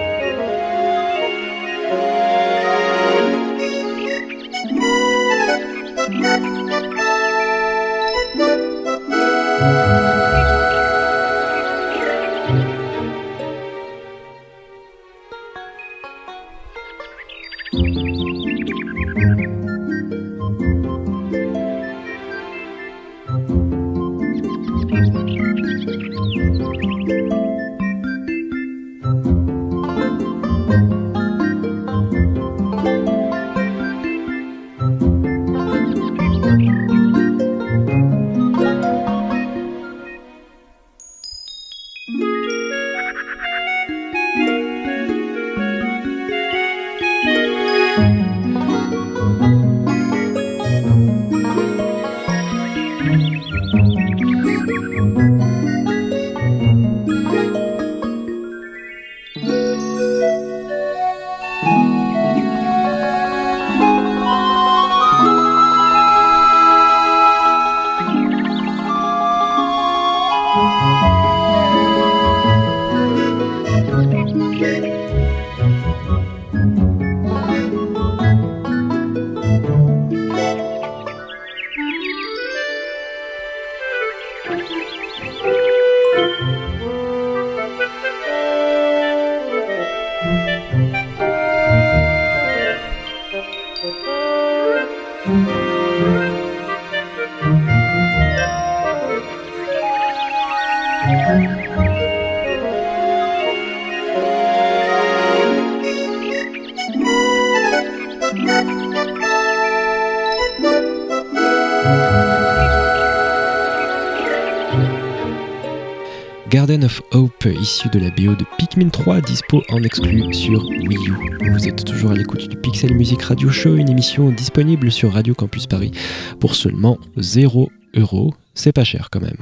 Garden 116.49 116.83
of 116.83 116.99
Hope, 117.11 117.45
issu 117.61 117.89
de 117.89 117.99
la 117.99 118.09
BO 118.09 118.33
de 118.33 118.43
Pikmin 118.57 118.89
3, 118.89 119.21
dispo 119.21 119.61
en 119.69 119.83
exclu 119.83 120.33
sur 120.33 120.65
Wii 120.65 120.97
U. 121.07 121.51
Vous 121.51 121.67
êtes 121.67 121.85
toujours 121.85 122.09
à 122.09 122.15
l'écoute 122.15 122.47
du 122.47 122.57
Pixel 122.57 122.95
Music 122.95 123.21
Radio 123.21 123.51
Show, 123.51 123.75
une 123.75 123.89
émission 123.89 124.31
disponible 124.31 124.91
sur 124.91 125.13
Radio 125.13 125.35
Campus 125.35 125.67
Paris 125.67 125.91
pour 126.39 126.55
seulement 126.55 126.97
0 127.17 127.69
euros. 127.95 128.33
C'est 128.55 128.71
pas 128.71 128.83
cher 128.83 129.09
quand 129.11 129.21
même. 129.21 129.37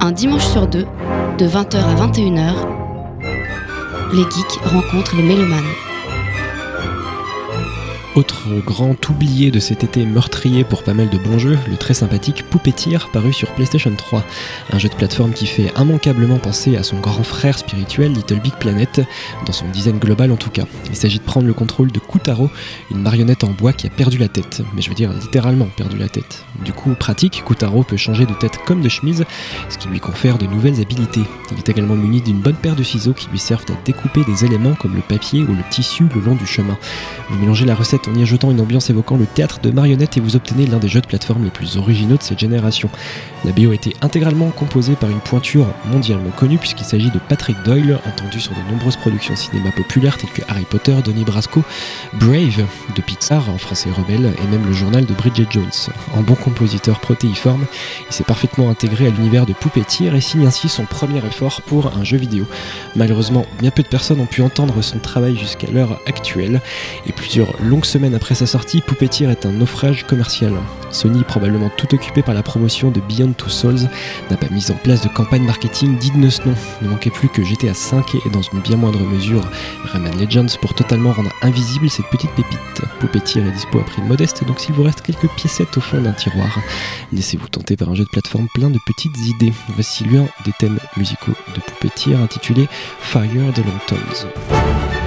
Un 0.00 0.12
dimanche 0.12 0.46
sur 0.46 0.66
deux, 0.66 0.86
de 1.36 1.46
20h 1.46 1.76
à 1.76 2.06
21h, 2.06 2.54
les 4.14 4.22
geeks 4.22 4.58
rencontrent 4.64 5.16
les 5.16 5.22
mélomanes. 5.22 5.89
Autre 8.16 8.48
grand 8.66 8.96
oublié 9.08 9.52
de 9.52 9.60
cet 9.60 9.84
été 9.84 10.04
meurtrier 10.04 10.64
pour 10.64 10.82
pas 10.82 10.94
mal 10.94 11.10
de 11.10 11.16
bons 11.16 11.38
jeux, 11.38 11.56
le 11.68 11.76
très 11.76 11.94
sympathique 11.94 12.44
Poupétire 12.50 13.08
paru 13.12 13.32
sur 13.32 13.52
PlayStation 13.52 13.92
3. 13.96 14.24
Un 14.72 14.78
jeu 14.78 14.88
de 14.88 14.94
plateforme 14.94 15.32
qui 15.32 15.46
fait 15.46 15.72
immanquablement 15.78 16.38
penser 16.38 16.76
à 16.76 16.82
son 16.82 16.98
grand 16.98 17.22
frère 17.22 17.56
spirituel 17.56 18.12
Little 18.12 18.40
Big 18.40 18.54
Planet, 18.54 19.00
dans 19.46 19.52
son 19.52 19.68
design 19.68 20.00
global 20.00 20.32
en 20.32 20.36
tout 20.36 20.50
cas. 20.50 20.64
Il 20.88 20.96
s'agit 20.96 21.20
de 21.20 21.24
prendre 21.24 21.46
le 21.46 21.54
contrôle 21.54 21.92
de 21.92 22.00
Kutaro, 22.00 22.50
une 22.90 23.00
marionnette 23.00 23.44
en 23.44 23.50
bois 23.50 23.72
qui 23.72 23.86
a 23.86 23.90
perdu 23.90 24.18
la 24.18 24.26
tête. 24.26 24.62
Mais 24.74 24.82
je 24.82 24.88
veux 24.88 24.96
dire 24.96 25.12
littéralement 25.12 25.68
perdu 25.76 25.96
la 25.96 26.08
tête. 26.08 26.44
Du 26.64 26.72
coup, 26.72 26.94
pratique, 26.98 27.44
Kutaro 27.46 27.84
peut 27.84 27.96
changer 27.96 28.26
de 28.26 28.34
tête 28.34 28.58
comme 28.66 28.80
de 28.80 28.88
chemise, 28.88 29.24
ce 29.68 29.78
qui 29.78 29.86
lui 29.86 30.00
confère 30.00 30.36
de 30.36 30.46
nouvelles 30.46 30.80
habilités. 30.80 31.22
Il 31.52 31.58
est 31.58 31.68
également 31.68 31.94
muni 31.94 32.20
d'une 32.20 32.40
bonne 32.40 32.56
paire 32.56 32.74
de 32.74 32.82
ciseaux 32.82 33.12
qui 33.12 33.28
lui 33.28 33.38
servent 33.38 33.66
à 33.70 33.84
découper 33.84 34.24
des 34.24 34.44
éléments 34.44 34.74
comme 34.74 34.96
le 34.96 35.02
papier 35.02 35.44
ou 35.44 35.54
le 35.54 35.62
tissu 35.70 36.06
le 36.12 36.20
long 36.20 36.34
du 36.34 36.46
chemin. 36.46 36.76
Vous 37.28 37.38
mélangez 37.38 37.66
la 37.66 37.76
recette 37.76 37.99
en 38.08 38.14
y 38.14 38.22
ajoutant 38.22 38.50
une 38.50 38.60
ambiance 38.60 38.90
évoquant 38.90 39.16
le 39.16 39.26
théâtre 39.26 39.60
de 39.60 39.70
marionnettes 39.70 40.16
et 40.16 40.20
vous 40.20 40.36
obtenez 40.36 40.66
l'un 40.66 40.78
des 40.78 40.88
jeux 40.88 41.00
de 41.00 41.06
plateforme 41.06 41.44
les 41.44 41.50
plus 41.50 41.76
originaux 41.76 42.16
de 42.16 42.22
cette 42.22 42.38
génération. 42.38 42.88
La 43.44 43.52
BO 43.52 43.70
a 43.70 43.74
été 43.74 43.94
intégralement 44.00 44.50
composée 44.50 44.94
par 44.94 45.10
une 45.10 45.20
pointure 45.20 45.66
mondialement 45.86 46.30
connue 46.30 46.58
puisqu'il 46.58 46.84
s'agit 46.84 47.10
de 47.10 47.18
Patrick 47.18 47.56
Doyle, 47.64 47.98
entendu 48.06 48.40
sur 48.40 48.52
de 48.52 48.70
nombreuses 48.70 48.96
productions 48.96 49.36
cinéma 49.36 49.70
populaires 49.72 50.16
telles 50.18 50.30
que 50.30 50.42
Harry 50.48 50.64
Potter, 50.64 50.94
Donnie 51.04 51.24
Brasco, 51.24 51.62
Brave 52.14 52.64
de 52.94 53.02
Pixar 53.02 53.48
en 53.50 53.58
français 53.58 53.90
rebelle 53.90 54.32
et 54.42 54.46
même 54.50 54.66
le 54.66 54.72
journal 54.72 55.06
de 55.06 55.14
Bridget 55.14 55.46
Jones. 55.50 55.64
En 56.14 56.22
bon 56.22 56.34
compositeur 56.34 57.00
protéiforme, 57.00 57.66
il 58.08 58.12
s'est 58.12 58.24
parfaitement 58.24 58.70
intégré 58.70 59.06
à 59.06 59.10
l'univers 59.10 59.46
de 59.46 59.52
Poupetier 59.52 60.10
et 60.14 60.20
signe 60.20 60.46
ainsi 60.46 60.68
son 60.68 60.84
premier 60.84 61.18
effort 61.18 61.62
pour 61.62 61.96
un 61.96 62.04
jeu 62.04 62.16
vidéo. 62.16 62.46
Malheureusement, 62.96 63.46
bien 63.60 63.70
peu 63.70 63.82
de 63.82 63.88
personnes 63.88 64.20
ont 64.20 64.26
pu 64.26 64.42
entendre 64.42 64.82
son 64.82 64.98
travail 64.98 65.36
jusqu'à 65.36 65.70
l'heure 65.70 66.00
actuelle 66.06 66.60
et 67.06 67.12
plusieurs 67.12 67.52
longues 67.62 67.84
semaines 67.90 68.14
après 68.14 68.36
sa 68.36 68.46
sortie, 68.46 68.80
Poupetier 68.80 69.28
est 69.28 69.46
un 69.46 69.50
naufrage 69.50 70.06
commercial. 70.06 70.52
Sony, 70.92 71.24
probablement 71.24 71.70
tout 71.76 71.92
occupé 71.92 72.22
par 72.22 72.34
la 72.34 72.42
promotion 72.44 72.92
de 72.92 73.00
Beyond 73.00 73.32
Two 73.32 73.48
Souls, 73.48 73.88
n'a 74.30 74.36
pas 74.36 74.48
mis 74.50 74.70
en 74.70 74.74
place 74.74 75.02
de 75.02 75.08
campagne 75.08 75.42
marketing 75.42 75.98
digne 75.98 76.20
de 76.20 76.30
ce 76.30 76.42
nom. 76.46 76.54
Ne 76.82 76.88
manquait 76.88 77.10
plus 77.10 77.28
que 77.28 77.42
GTA 77.42 77.72
V 77.72 78.02
et 78.24 78.30
dans 78.30 78.42
une 78.42 78.60
bien 78.60 78.76
moindre 78.76 79.00
mesure 79.00 79.42
Rayman 79.86 80.16
Legends 80.20 80.56
pour 80.60 80.72
totalement 80.74 81.12
rendre 81.12 81.32
invisible 81.42 81.90
cette 81.90 82.06
petite 82.06 82.30
pépite. 82.30 82.82
Poupetier 83.00 83.42
est 83.42 83.50
dispo 83.50 83.80
à 83.80 83.84
prix 83.84 84.02
modeste, 84.02 84.44
donc 84.46 84.60
s'il 84.60 84.74
vous 84.76 84.84
reste 84.84 85.00
quelques 85.00 85.28
piécettes 85.30 85.76
au 85.76 85.80
fond 85.80 86.00
d'un 86.00 86.12
tiroir, 86.12 86.60
laissez-vous 87.12 87.48
tenter 87.48 87.76
par 87.76 87.88
un 87.88 87.96
jeu 87.96 88.04
de 88.04 88.10
plateforme 88.10 88.46
plein 88.54 88.70
de 88.70 88.78
petites 88.86 89.18
idées. 89.18 89.52
Voici 89.74 90.04
l'un 90.04 90.26
des 90.44 90.52
thèmes 90.60 90.78
musicaux 90.96 91.34
de 91.56 91.60
Poupetier 91.60 92.14
intitulé 92.14 92.68
Fire 93.00 93.52
the 93.52 93.58
Long 93.58 93.80
Tones. 93.88 94.99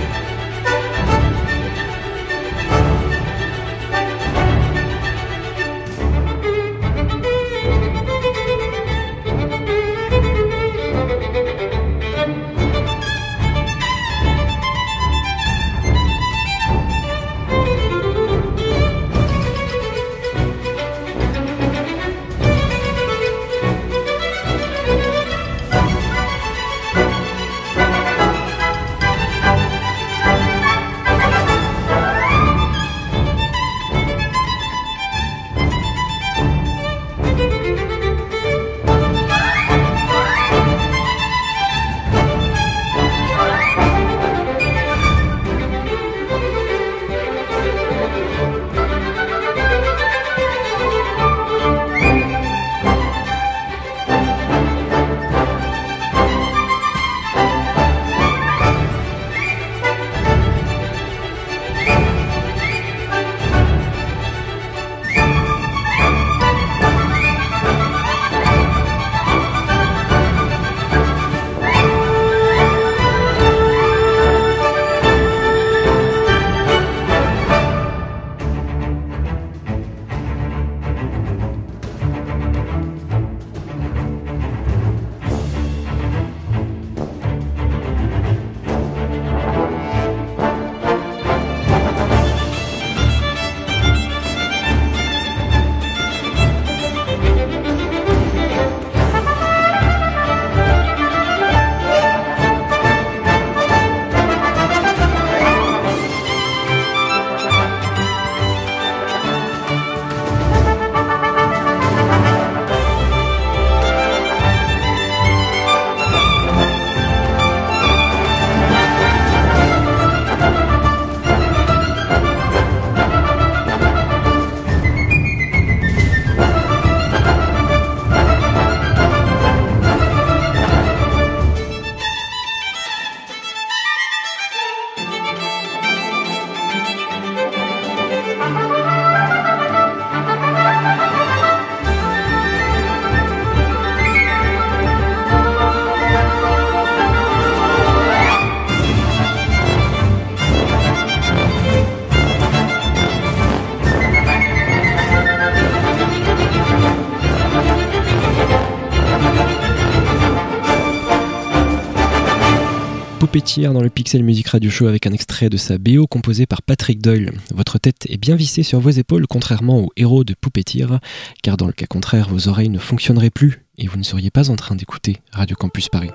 Dans 163.61 163.81
le 163.81 163.89
Pixel 163.89 164.23
Music 164.23 164.47
Radio 164.47 164.71
Show 164.71 164.87
avec 164.87 165.05
un 165.05 165.11
extrait 165.11 165.49
de 165.49 165.57
sa 165.57 165.77
BO 165.77 166.07
composé 166.07 166.47
par 166.47 166.63
Patrick 166.63 167.01
Doyle. 167.01 167.33
Votre 167.53 167.77
tête 167.77 168.07
est 168.09 168.17
bien 168.17 168.35
vissée 168.35 168.63
sur 168.63 168.79
vos 168.79 168.89
épaules 168.89 169.27
contrairement 169.27 169.79
aux 169.79 169.91
héros 169.95 170.23
de 170.23 170.33
Poupétir, 170.33 170.99
car 171.43 171.55
dans 171.55 171.67
le 171.67 171.73
cas 171.73 171.85
contraire, 171.85 172.29
vos 172.29 172.47
oreilles 172.47 172.69
ne 172.69 172.79
fonctionneraient 172.79 173.29
plus 173.29 173.61
et 173.77 173.87
vous 173.87 173.97
ne 173.97 174.03
seriez 174.03 174.31
pas 174.31 174.49
en 174.49 174.55
train 174.55 174.75
d'écouter 174.75 175.17
Radio 175.31 175.55
Campus 175.55 175.87
Paris. 175.87 176.09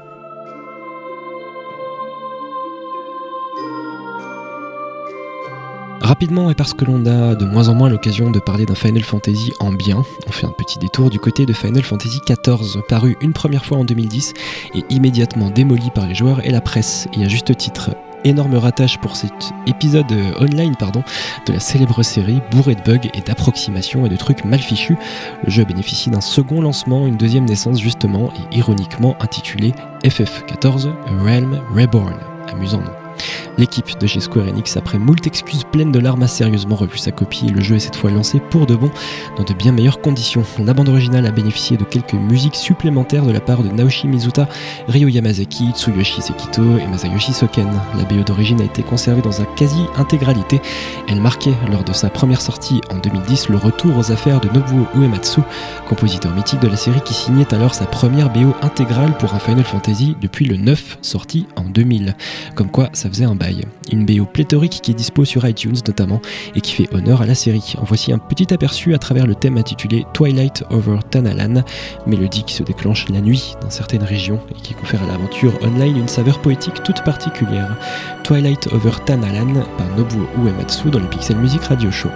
Rapidement, 6.01 6.49
et 6.51 6.55
parce 6.55 6.75
que 6.75 6.85
l'on 6.85 7.05
a 7.07 7.35
de 7.35 7.45
moins 7.45 7.69
en 7.69 7.75
moins 7.75 7.89
l'occasion 7.89 8.31
de 8.31 8.39
parler 8.39 8.67
d'un 8.67 8.75
Final 8.75 9.03
Fantasy 9.03 9.53
en 9.59 9.73
bien, 9.73 10.05
on 10.27 10.33
fait 10.33 10.47
un 10.47 10.53
petit 10.57 10.79
détour 10.79 11.11
du 11.11 11.19
côté 11.19 11.45
de 11.45 11.53
Final 11.53 11.83
Fantasy 11.83 12.21
XIV, 12.27 12.81
paru 12.89 13.17
une 13.21 13.33
première 13.33 13.65
fois 13.65 13.79
en 13.79 13.85
2010 13.85 14.33
et 14.75 14.85
immédiatement 14.91 15.51
démoli 15.51 15.91
par 15.91 16.07
les 16.07 16.15
joueurs 16.15 16.45
et 16.47 16.51
la 16.51 16.61
presse, 16.61 17.09
et 17.13 17.25
à 17.25 17.29
juste 17.29 17.57
titre. 17.57 17.91
Énorme 18.25 18.57
rattache 18.57 18.99
pour 18.99 19.17
cet 19.17 19.33
épisode 19.67 20.13
online 20.41 20.75
pardon, 20.77 21.03
de 21.47 21.53
la 21.53 21.61
célèbre 21.61 22.03
série 22.03 22.41
bourré 22.51 22.75
de 22.75 22.83
bugs 22.83 23.09
et 23.15 23.21
d'approximations 23.21 24.07
et 24.07 24.09
de 24.09 24.17
trucs 24.17 24.45
mal 24.45 24.61
fichus. 24.61 24.97
Le 25.45 25.51
jeu 25.51 25.65
bénéficie 25.65 26.11
d'un 26.11 26.21
second 26.21 26.61
lancement, 26.61 27.07
une 27.07 27.17
deuxième 27.17 27.45
naissance 27.45 27.81
justement, 27.81 28.33
et 28.53 28.57
ironiquement 28.57 29.17
intitulé 29.21 29.73
FF14 30.05 30.91
Realm 31.25 31.61
Reborn. 31.75 32.17
Amusant 32.49 32.81
non? 32.81 33.08
L'équipe 33.57 33.99
de 33.99 34.07
chez 34.07 34.21
Square 34.21 34.49
Enix, 34.49 34.77
après 34.77 34.99
moult 34.99 35.27
excuses 35.27 35.65
pleines 35.65 35.93
de 35.93 35.99
larmes, 35.99 36.23
a 36.23 36.29
sérieusement 36.29 36.77
revu 36.77 36.99
sa 36.99 37.11
copie 37.11 37.47
et 37.49 37.51
le 37.51 37.61
jeu 37.61 37.77
est 37.77 37.81
cette 37.81 37.97
fois 37.97 38.11
lancé 38.11 38.41
pour 38.41 38.67
de 38.67 38.77
bon 38.77 38.91
dans 39.37 39.45
de 39.45 39.55
bien 39.55 39.73
meilleures 39.73 40.01
conditions. 40.01 40.45
La 40.65 40.75
bande 40.75 40.89
originale 40.89 41.27
a 41.27 41.31
bénéficié 41.31 41.77
de 41.77 41.85
quelques 41.85 42.15
musiques 42.15 42.57
supplémentaires 42.57 43.25
de 43.25 43.33
la 43.33 43.41
part 43.41 43.63
de 43.63 43.69
Naoshi 43.69 44.07
Mizuta, 44.07 44.49
Ryo 44.89 45.09
Yamazaki, 45.09 45.73
Tsuyoshi 45.73 46.23
Sekito 46.23 46.79
et 46.79 46.87
Masayoshi 46.87 47.33
Soken. 47.33 47.69
La 47.97 48.05
BO 48.05 48.23
d'origine 48.23 48.61
a 48.61 48.65
été 48.65 48.83
conservée 48.83 49.23
dans 49.23 49.33
sa 49.33 49.45
quasi-intégralité. 49.45 50.61
Elle 51.09 51.21
marquait, 51.21 51.55
lors 51.71 51.85
de 51.85 51.93
sa 51.93 52.11
première 52.11 52.41
sortie 52.41 52.81
en 52.91 52.99
2010, 52.99 53.49
le 53.49 53.57
retour 53.57 53.97
aux 53.97 54.13
affaires 54.13 54.41
de 54.41 54.49
Nobuo 54.49 54.87
Uematsu, 54.95 55.41
compositeur 55.89 56.35
mythique 56.35 56.61
de 56.61 56.69
la 56.69 56.77
série 56.77 57.01
qui 57.01 57.15
signait 57.15 57.53
alors 57.55 57.75
sa 57.75 57.87
première 57.87 58.31
BO 58.31 58.55
intégrale 58.63 59.17
pour 59.19 59.35
un 59.35 59.39
Final 59.39 59.65
Fantasy 59.65 60.17
depuis 60.21 60.45
le 60.45 60.57
9 60.57 60.99
sorti 61.03 61.47
en 61.57 61.63
2000. 61.63 62.15
Comme 62.55 62.71
quoi, 62.71 62.91
ça 62.93 63.08
faisait 63.09 63.25
un 63.25 63.35
bail. 63.35 63.63
Une 63.93 64.05
BO 64.05 64.25
pléthorique 64.25 64.81
qui 64.83 64.91
est 64.91 64.95
dispo 64.95 65.25
sur 65.25 65.47
iTunes 65.47 65.77
notamment 65.87 66.21
et 66.55 66.61
qui 66.61 66.73
fait 66.73 66.93
honneur 66.95 67.23
à 67.23 67.27
la 67.27 67.35
série. 67.35 67.75
En 67.79 67.85
voici 67.85 68.13
un 68.13 68.19
petit 68.19 68.53
aperçu 68.53 68.95
à 68.95 68.99
travers 68.99 69.27
le 69.27 69.35
thème 69.35 69.59
intitulé 69.59 70.05
Twilight 70.15 70.65
over 70.71 70.99
Tanalan, 71.11 71.63
mélodie 72.07 72.45
qui 72.45 72.55
se 72.55 72.63
déclenche 72.63 73.09
la 73.09 73.21
nuit 73.21 73.55
dans 73.61 73.71
certaines 73.71 74.05
régions 74.05 74.41
et 74.51 74.61
qui 74.61 74.75
confère 74.75 75.03
à 75.03 75.07
l'aventure 75.07 75.53
online 75.63 75.97
une 75.97 76.09
saveur 76.09 76.41
poétique 76.41 76.83
toute 76.83 77.03
particulière. 77.05 77.77
Twilight 78.25 78.69
over 78.73 78.93
Tanalan 79.07 79.65
par 79.77 79.97
Nobuo 79.97 80.27
Uematsu 80.45 80.91
dans 80.91 81.01
le 81.01 81.09
Pixel 81.09 81.37
Music 81.37 81.63
Radio 81.63 81.91
Show. 81.91 82.11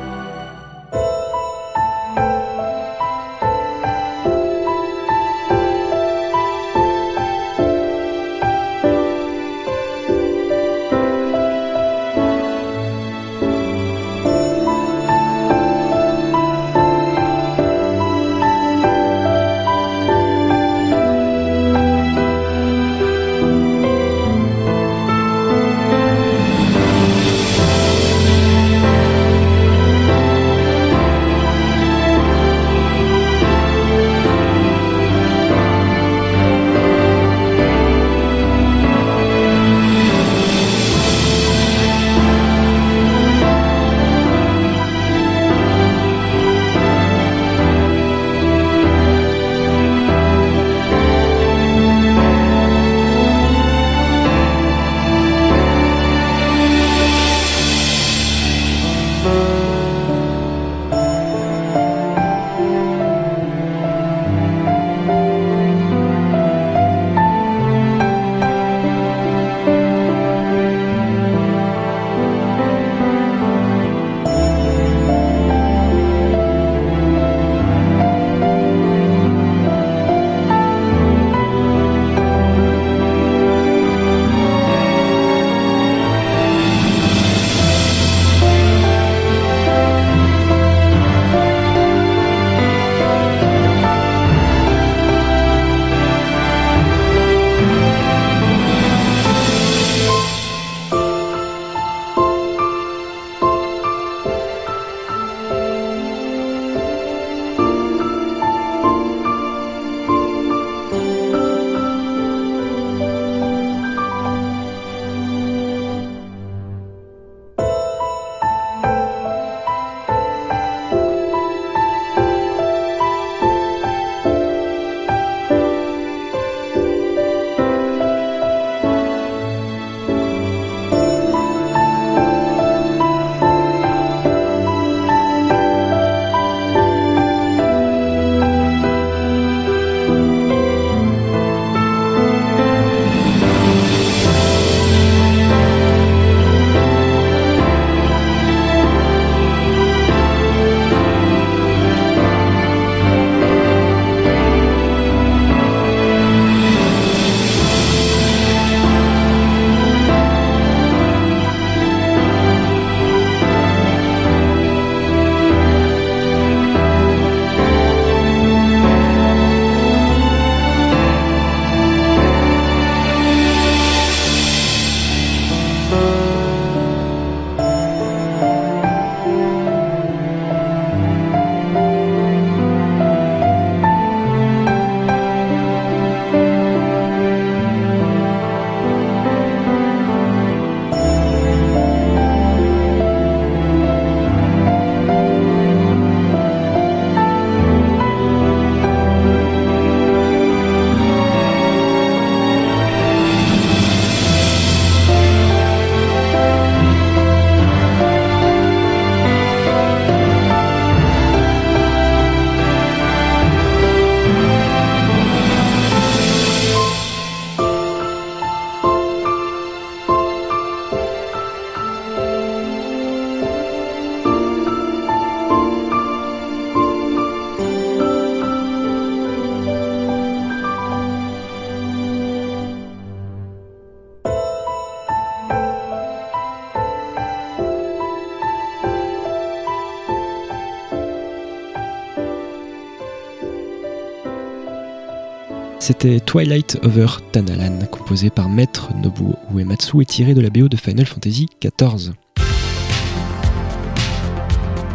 C'était 245.82 246.20
Twilight 246.20 246.78
Over 246.84 247.08
Tanalan, 247.32 247.86
composé 247.90 248.30
par 248.30 248.48
Maître 248.48 248.90
Nobuo 249.02 249.34
Uematsu 249.52 250.00
et 250.00 250.04
tiré 250.04 250.32
de 250.32 250.40
la 250.40 250.48
BO 250.48 250.68
de 250.68 250.76
Final 250.76 251.04
Fantasy 251.04 251.48
XIV. 251.60 252.12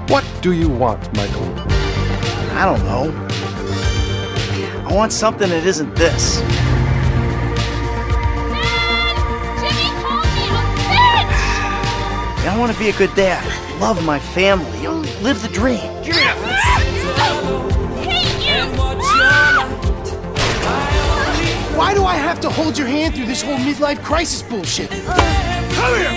What 0.10 0.22
do 0.42 0.54
you 0.54 0.70
want, 0.70 1.00
Michael? 1.14 1.52
I 2.56 2.64
don't 2.64 2.82
know. 2.86 3.12
I 4.90 4.94
want 4.96 5.12
something 5.12 5.50
that 5.50 5.66
isn't 5.66 5.94
this. 5.98 6.42
I 12.46 12.58
want 12.58 12.72
to 12.72 12.80
be 12.80 12.88
a 12.88 12.98
good 12.98 13.14
dad, 13.14 13.44
love 13.82 14.02
my 14.06 14.20
family, 14.20 14.88
live 15.22 15.42
the 15.42 15.50
dream. 15.50 15.82
Why 21.78 21.94
do 21.94 22.06
I 22.06 22.16
have 22.16 22.40
to 22.42 22.50
hold 22.50 22.76
your 22.76 22.88
hand 22.88 23.14
through 23.14 23.28
this 23.28 23.44
whole 23.44 23.58
midlife 23.58 24.04
crisis 24.04 24.42
bullshit? 24.42 24.90
Come 24.90 25.94
here! 25.94 26.10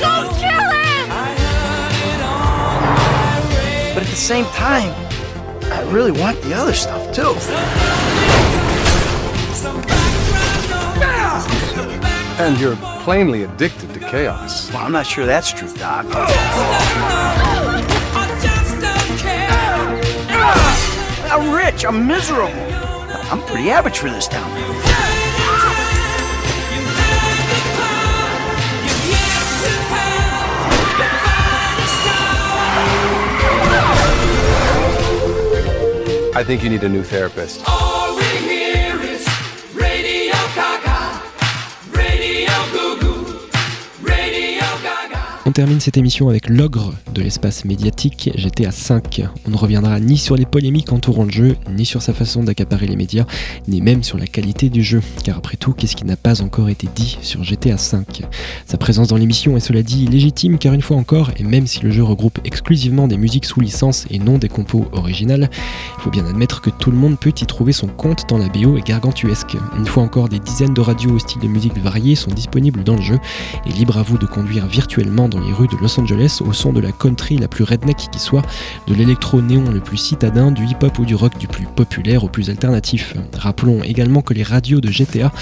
Don't 0.00 0.28
kill 0.34 0.70
him! 0.74 1.08
But 3.94 4.02
at 4.02 4.10
the 4.10 4.16
same 4.16 4.44
time, 4.46 4.92
I 5.70 5.88
really 5.92 6.10
want 6.10 6.42
the 6.42 6.52
other 6.52 6.72
stuff 6.72 7.14
too. 7.14 7.36
And 12.42 12.58
you're 12.58 12.74
plainly 13.04 13.44
addicted 13.44 13.94
to 13.94 14.00
chaos. 14.00 14.68
Well, 14.72 14.82
I'm 14.82 14.90
not 14.90 15.06
sure 15.06 15.26
that's 15.26 15.52
true, 15.52 15.72
Doc. 15.74 16.06
I'm 21.30 21.54
rich. 21.54 21.84
I'm 21.84 22.04
miserable. 22.08 22.89
I'm 23.30 23.40
pretty 23.42 23.70
average 23.70 23.98
for 23.98 24.10
this 24.10 24.26
town. 24.26 24.50
I 36.34 36.42
think 36.42 36.64
you 36.64 36.70
need 36.70 36.82
a 36.82 36.88
new 36.88 37.04
therapist. 37.04 37.62
On 45.50 45.52
termine 45.52 45.80
cette 45.80 45.96
émission 45.96 46.28
avec 46.28 46.48
l'ogre 46.48 46.94
de 47.12 47.22
l'espace 47.22 47.64
médiatique 47.64 48.30
GTA 48.36 48.70
V. 48.70 49.26
On 49.48 49.50
ne 49.50 49.56
reviendra 49.56 49.98
ni 49.98 50.16
sur 50.16 50.36
les 50.36 50.46
polémiques 50.46 50.92
entourant 50.92 51.24
le 51.24 51.32
jeu, 51.32 51.56
ni 51.76 51.84
sur 51.84 52.02
sa 52.02 52.12
façon 52.14 52.44
d'accaparer 52.44 52.86
les 52.86 52.94
médias, 52.94 53.24
ni 53.66 53.80
même 53.80 54.04
sur 54.04 54.16
la 54.16 54.28
qualité 54.28 54.68
du 54.68 54.84
jeu. 54.84 55.02
Car 55.24 55.38
après 55.38 55.56
tout, 55.56 55.72
qu'est-ce 55.72 55.96
qui 55.96 56.04
n'a 56.04 56.16
pas 56.16 56.40
encore 56.40 56.68
été 56.68 56.88
dit 56.94 57.18
sur 57.22 57.42
GTA 57.42 57.74
V? 57.74 57.98
Sa 58.64 58.78
présence 58.78 59.08
dans 59.08 59.16
l'émission 59.16 59.56
est 59.56 59.60
cela 59.60 59.82
dit 59.82 60.06
légitime 60.06 60.56
car 60.56 60.72
une 60.72 60.82
fois 60.82 60.96
encore, 60.96 61.32
et 61.36 61.42
même 61.42 61.66
si 61.66 61.80
le 61.80 61.90
jeu 61.90 62.04
regroupe 62.04 62.38
exclusivement 62.44 63.08
des 63.08 63.16
musiques 63.16 63.46
sous 63.46 63.58
licence 63.58 64.06
et 64.08 64.20
non 64.20 64.38
des 64.38 64.48
compos 64.48 64.86
originales, 64.92 65.50
il 65.98 66.00
faut 66.00 66.10
bien 66.10 66.26
admettre 66.26 66.60
que 66.60 66.70
tout 66.70 66.92
le 66.92 66.96
monde 66.96 67.18
peut 67.18 67.34
y 67.36 67.46
trouver 67.46 67.72
son 67.72 67.88
compte 67.88 68.24
dans 68.28 68.38
la 68.38 68.48
BO 68.48 68.76
est 68.76 68.86
gargantuesque. 68.86 69.56
Une 69.76 69.86
fois 69.86 70.04
encore, 70.04 70.28
des 70.28 70.38
dizaines 70.38 70.74
de 70.74 70.80
radios 70.80 71.10
au 71.10 71.18
style 71.18 71.42
de 71.42 71.48
musique 71.48 71.76
variés 71.76 72.14
sont 72.14 72.30
disponibles 72.30 72.84
dans 72.84 72.94
le 72.94 73.02
jeu, 73.02 73.18
et 73.66 73.72
libre 73.72 73.98
à 73.98 74.04
vous 74.04 74.16
de 74.16 74.26
conduire 74.26 74.68
virtuellement 74.68 75.28
dans 75.28 75.40
les 75.40 75.49
rues 75.52 75.68
de 75.68 75.76
Los 75.80 75.98
Angeles 75.98 76.40
au 76.44 76.52
son 76.52 76.72
de 76.72 76.80
la 76.80 76.92
country 76.92 77.36
la 77.36 77.48
plus 77.48 77.64
redneck 77.64 77.96
qui 78.10 78.18
soit, 78.18 78.42
de 78.86 78.94
l'électro-néon 78.94 79.70
le 79.70 79.80
plus 79.80 79.96
citadin, 79.96 80.50
du 80.50 80.64
hip-hop 80.64 80.98
ou 80.98 81.04
du 81.04 81.14
rock 81.14 81.38
du 81.38 81.48
plus 81.48 81.66
populaire 81.66 82.24
au 82.24 82.28
plus 82.28 82.50
alternatif. 82.50 83.14
Rappelons 83.36 83.82
également 83.82 84.22
que 84.22 84.34
les 84.34 84.42
radios 84.42 84.80
de 84.80 84.90
GTA 84.90 85.32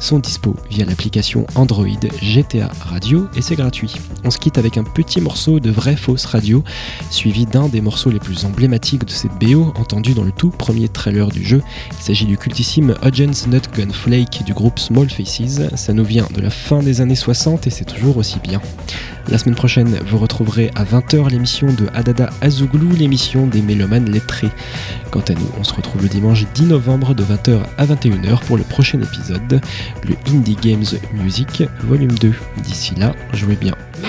sont 0.00 0.18
dispo 0.18 0.54
via 0.70 0.84
l'application 0.84 1.46
Android 1.54 1.86
GTA 2.20 2.70
Radio 2.80 3.28
et 3.36 3.42
c'est 3.42 3.56
gratuit. 3.56 3.94
On 4.24 4.30
se 4.30 4.38
quitte 4.38 4.58
avec 4.58 4.76
un 4.76 4.84
petit 4.84 5.20
morceau 5.20 5.60
de 5.60 5.70
vraie 5.70 5.96
fausse 5.96 6.24
radio, 6.26 6.62
suivi 7.10 7.46
d'un 7.46 7.68
des 7.68 7.80
morceaux 7.80 8.10
les 8.10 8.20
plus 8.20 8.44
emblématiques 8.44 9.04
de 9.04 9.10
cette 9.10 9.38
BO, 9.40 9.72
entendu 9.76 10.14
dans 10.14 10.24
le 10.24 10.32
tout 10.32 10.50
premier 10.50 10.88
trailer 10.88 11.28
du 11.28 11.44
jeu. 11.44 11.62
Il 11.92 12.02
s'agit 12.02 12.26
du 12.26 12.36
cultissime 12.36 12.94
Hudgens 13.02 13.46
Nut 13.48 13.68
Gun 13.74 13.90
Flake 13.92 14.44
du 14.44 14.54
groupe 14.54 14.78
Small 14.78 15.10
Faces. 15.10 15.60
Ça 15.74 15.92
nous 15.92 16.04
vient 16.04 16.26
de 16.34 16.40
la 16.40 16.50
fin 16.50 16.82
des 16.82 17.00
années 17.00 17.14
60 17.14 17.66
et 17.66 17.70
c'est 17.70 17.84
toujours 17.84 18.16
aussi 18.16 18.38
bien. 18.40 18.60
La 19.30 19.36
semaine 19.36 19.54
prochaine, 19.54 20.00
vous 20.06 20.16
retrouverez 20.16 20.70
à 20.74 20.84
20h 20.84 21.28
l'émission 21.30 21.66
de 21.66 21.86
Adada 21.94 22.30
Azouglou, 22.40 22.94
l'émission 22.96 23.46
des 23.46 23.60
mélomanes 23.60 24.10
lettrés. 24.10 24.50
Quant 25.10 25.20
à 25.20 25.34
nous, 25.34 25.50
on 25.58 25.64
se 25.64 25.74
retrouve 25.74 26.02
le 26.02 26.08
dimanche 26.08 26.44
10 26.54 26.64
novembre 26.64 27.14
de 27.14 27.22
20h 27.22 27.60
à 27.76 27.84
21h 27.84 28.40
pour 28.46 28.56
le 28.56 28.64
prochain 28.64 29.00
épisode, 29.02 29.60
le 30.04 30.14
Indie 30.32 30.56
Games 30.56 30.86
Music 31.12 31.64
Volume 31.80 32.12
2. 32.12 32.32
D'ici 32.62 32.94
là, 32.94 33.12
jouez 33.34 33.56
bien. 33.56 33.74
Los 34.02 34.08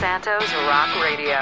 Santos 0.00 0.46
Rock 0.66 0.90
Radio. 1.00 1.38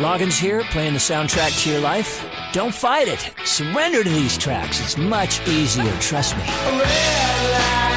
Loggins 0.00 0.38
here, 0.38 0.62
playing 0.72 0.92
the 0.92 1.00
soundtrack 1.00 1.52
to 1.62 1.70
your 1.70 1.80
life. 1.80 2.24
Don't 2.52 2.74
fight 2.74 3.08
it. 3.08 3.32
Surrender 3.44 4.04
to 4.04 4.10
these 4.10 4.36
tracks. 4.36 4.80
It's 4.80 4.98
much 4.98 5.40
easier, 5.48 5.92
trust 6.00 6.36
me. 6.36 7.87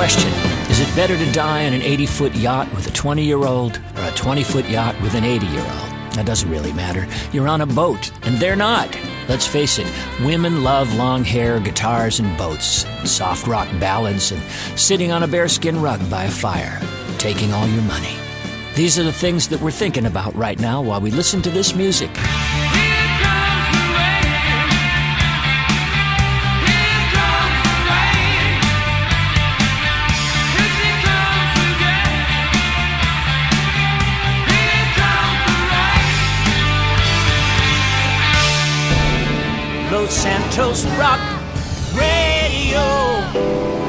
Question 0.00 0.32
Is 0.70 0.80
it 0.80 0.96
better 0.96 1.14
to 1.14 1.32
die 1.32 1.66
on 1.66 1.74
an 1.74 1.82
80 1.82 2.06
foot 2.06 2.34
yacht 2.34 2.72
with 2.74 2.86
a 2.86 2.90
20 2.90 3.22
year 3.22 3.44
old 3.44 3.76
or 3.96 4.04
a 4.04 4.10
20 4.12 4.42
foot 4.42 4.66
yacht 4.66 4.98
with 5.02 5.14
an 5.14 5.24
80 5.24 5.44
year 5.48 5.60
old? 5.60 6.14
That 6.14 6.24
doesn't 6.24 6.48
really 6.48 6.72
matter. 6.72 7.06
You're 7.32 7.48
on 7.48 7.60
a 7.60 7.66
boat, 7.66 8.10
and 8.24 8.38
they're 8.38 8.56
not. 8.56 8.98
Let's 9.28 9.46
face 9.46 9.78
it, 9.78 9.86
women 10.24 10.64
love 10.64 10.94
long 10.94 11.22
hair, 11.22 11.60
guitars, 11.60 12.18
and 12.18 12.34
boats, 12.38 12.86
soft 13.04 13.46
rock 13.46 13.68
ballads, 13.78 14.32
and 14.32 14.40
sitting 14.80 15.12
on 15.12 15.22
a 15.22 15.28
bearskin 15.28 15.82
rug 15.82 16.00
by 16.08 16.24
a 16.24 16.30
fire, 16.30 16.80
taking 17.18 17.52
all 17.52 17.66
your 17.66 17.82
money. 17.82 18.16
These 18.74 18.98
are 18.98 19.04
the 19.04 19.12
things 19.12 19.48
that 19.48 19.60
we're 19.60 19.70
thinking 19.70 20.06
about 20.06 20.34
right 20.34 20.58
now 20.58 20.80
while 20.80 21.02
we 21.02 21.10
listen 21.10 21.42
to 21.42 21.50
this 21.50 21.74
music. 21.74 22.08
Santos 40.08 40.86
Rock 40.96 41.20
Radio. 41.94 43.79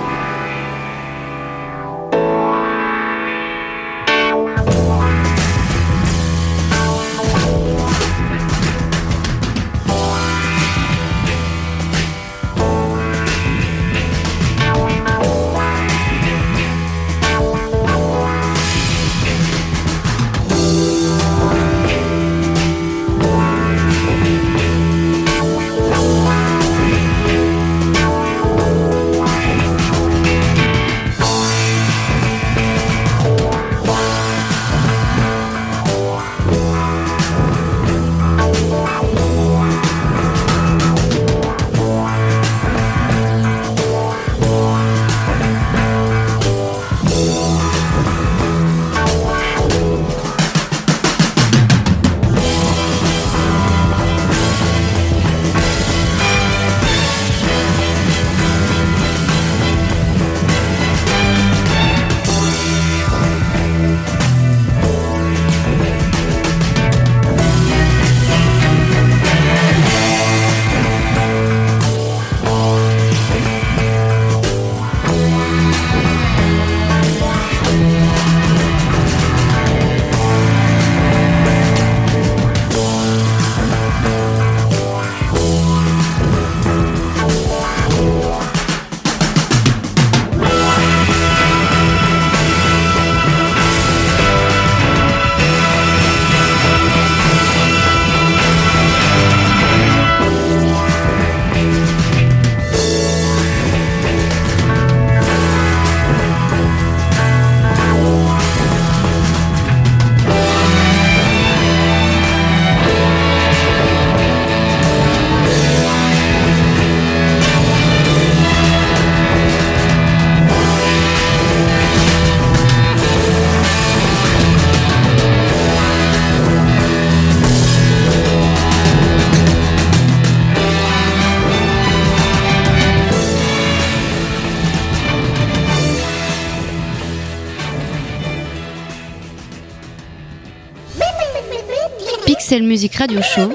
Pixel 142.52 142.68
Music 142.68 142.96
Radio 142.98 143.22
Show, 143.22 143.54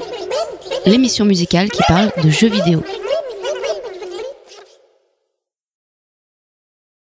l'émission 0.87 1.23
musicale 1.23 1.69
qui 1.69 1.83
parle 1.87 2.11
de 2.23 2.31
jeux 2.31 2.49
vidéo. 2.49 2.83